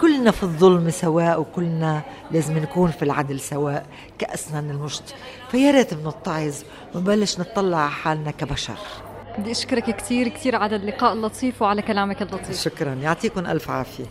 كلنا 0.00 0.30
في 0.30 0.42
الظلم 0.42 0.90
سواء 0.90 1.40
وكلنا 1.40 2.02
لازم 2.30 2.58
نكون 2.58 2.90
في 2.90 3.02
العدل 3.02 3.40
سواء 3.40 3.86
كأسنان 4.18 4.70
المشط. 4.70 5.02
فيا 5.50 5.70
ريت 5.70 5.94
بنتعظ 5.94 6.54
ونبلش 6.94 7.40
نطلع 7.40 7.78
على 7.78 7.90
حالنا 7.90 8.30
كبشر. 8.30 8.78
بدي 9.38 9.50
أشكرك 9.50 9.96
كثير 9.96 10.28
كثير 10.28 10.56
على 10.56 10.76
اللقاء 10.76 11.12
اللطيف 11.12 11.62
وعلى 11.62 11.82
كلامك 11.82 12.22
اللطيف. 12.22 12.62
شكرا. 12.62 12.94
يعطيكم 12.94 13.46
ألف 13.46 13.70
عافية. 13.70 14.04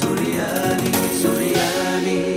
سوريالي 0.00 0.92
سوريالي 1.22 2.31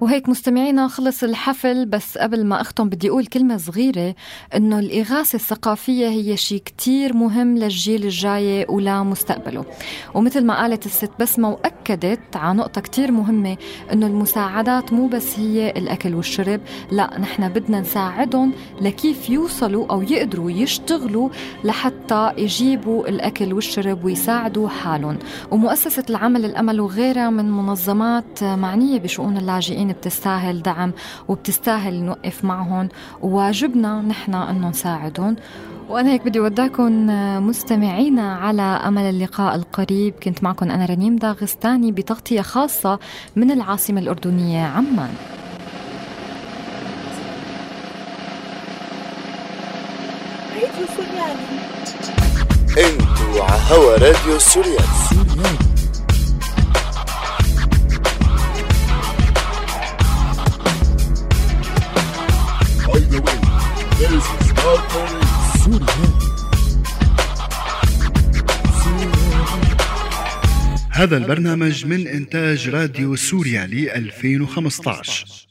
وهيك 0.00 0.28
مستمعينا 0.28 0.88
خلص 0.88 1.24
الحفل 1.24 1.86
بس 1.86 2.18
قبل 2.18 2.44
ما 2.44 2.60
أختم 2.60 2.88
بدي 2.88 3.10
أقول 3.10 3.26
كلمة 3.26 3.56
صغيرة 3.56 4.14
إنه 4.56 4.78
الإغاثة 4.78 5.36
الثقافية 5.36 6.08
هي 6.08 6.36
شيء 6.36 6.62
كتير 6.64 7.16
مهم 7.16 7.58
للجيل 7.58 8.04
الجاي 8.04 8.66
ولمستقبله. 8.68 9.64
ومثل 10.14 10.44
ما 10.44 10.60
قالت 10.60 10.86
الست 10.86 11.10
بسمة 11.20 11.50
وأكدت 11.50 12.36
على 12.36 12.58
نقطة 12.58 12.80
كتير 12.80 13.12
مهمة 13.12 13.56
إنه 13.92 14.06
المساعدات 14.06 14.92
مو 14.92 15.06
بس 15.06 15.38
هي 15.38 15.70
الأكل 15.70 16.14
والشرب 16.14 16.60
لا 16.90 17.18
نحن 17.18 17.48
بدنا 17.48 17.80
نساعدهم 17.80 18.52
لكيف 18.80 19.30
يوصلوا 19.30 19.86
أو 19.90 20.02
يقدروا 20.02 20.50
يشتغلوا 20.50 21.28
لحتى 21.64 22.32
يجيبوا 22.38 23.08
الأكل 23.08 23.52
والشرب 23.52 24.04
ويساعدوا 24.04 24.68
حالهم. 24.68 25.18
ومؤسسة 25.50 26.04
العمل 26.10 26.44
الأمل 26.44 26.80
وغيرها 26.80 27.30
من 27.30 27.50
منظمات 27.50 28.44
معنية 28.44 28.98
بشؤون 28.98 29.36
اللاجئين 29.36 29.89
بتستاهل 29.92 30.62
دعم 30.62 30.92
وبتستاهل 31.28 31.94
نوقف 31.94 32.44
معهم 32.44 32.88
وواجبنا 33.22 34.00
نحن 34.00 34.34
إنه 34.34 34.68
نساعدهم. 34.68 35.36
وأنا 35.88 36.10
هيك 36.10 36.24
بدي 36.24 36.38
أودعكم 36.38 37.06
مستمعينا 37.46 38.34
على 38.34 38.62
أمل 38.62 39.02
اللقاء 39.02 39.54
القريب. 39.54 40.14
كنت 40.22 40.42
معكم 40.44 40.70
أنا 40.70 40.86
رنيم 40.86 41.16
داغستاني 41.16 41.92
بتغطية 41.92 42.40
خاصة 42.40 42.98
من 43.36 43.50
العاصمة 43.50 44.00
الأردنية 44.00 44.66
عمان. 44.66 45.14
أنتوا 52.70 53.44
على 53.44 53.60
هوا 53.70 53.92
راديو 53.92 54.38
سوريالي. 54.38 55.69
هذا 71.00 71.16
البرنامج 71.16 71.86
من 71.86 72.06
إنتاج 72.08 72.68
راديو 72.68 73.16
سوريا 73.16 73.66
ل 73.66 73.88
2015 73.88 75.49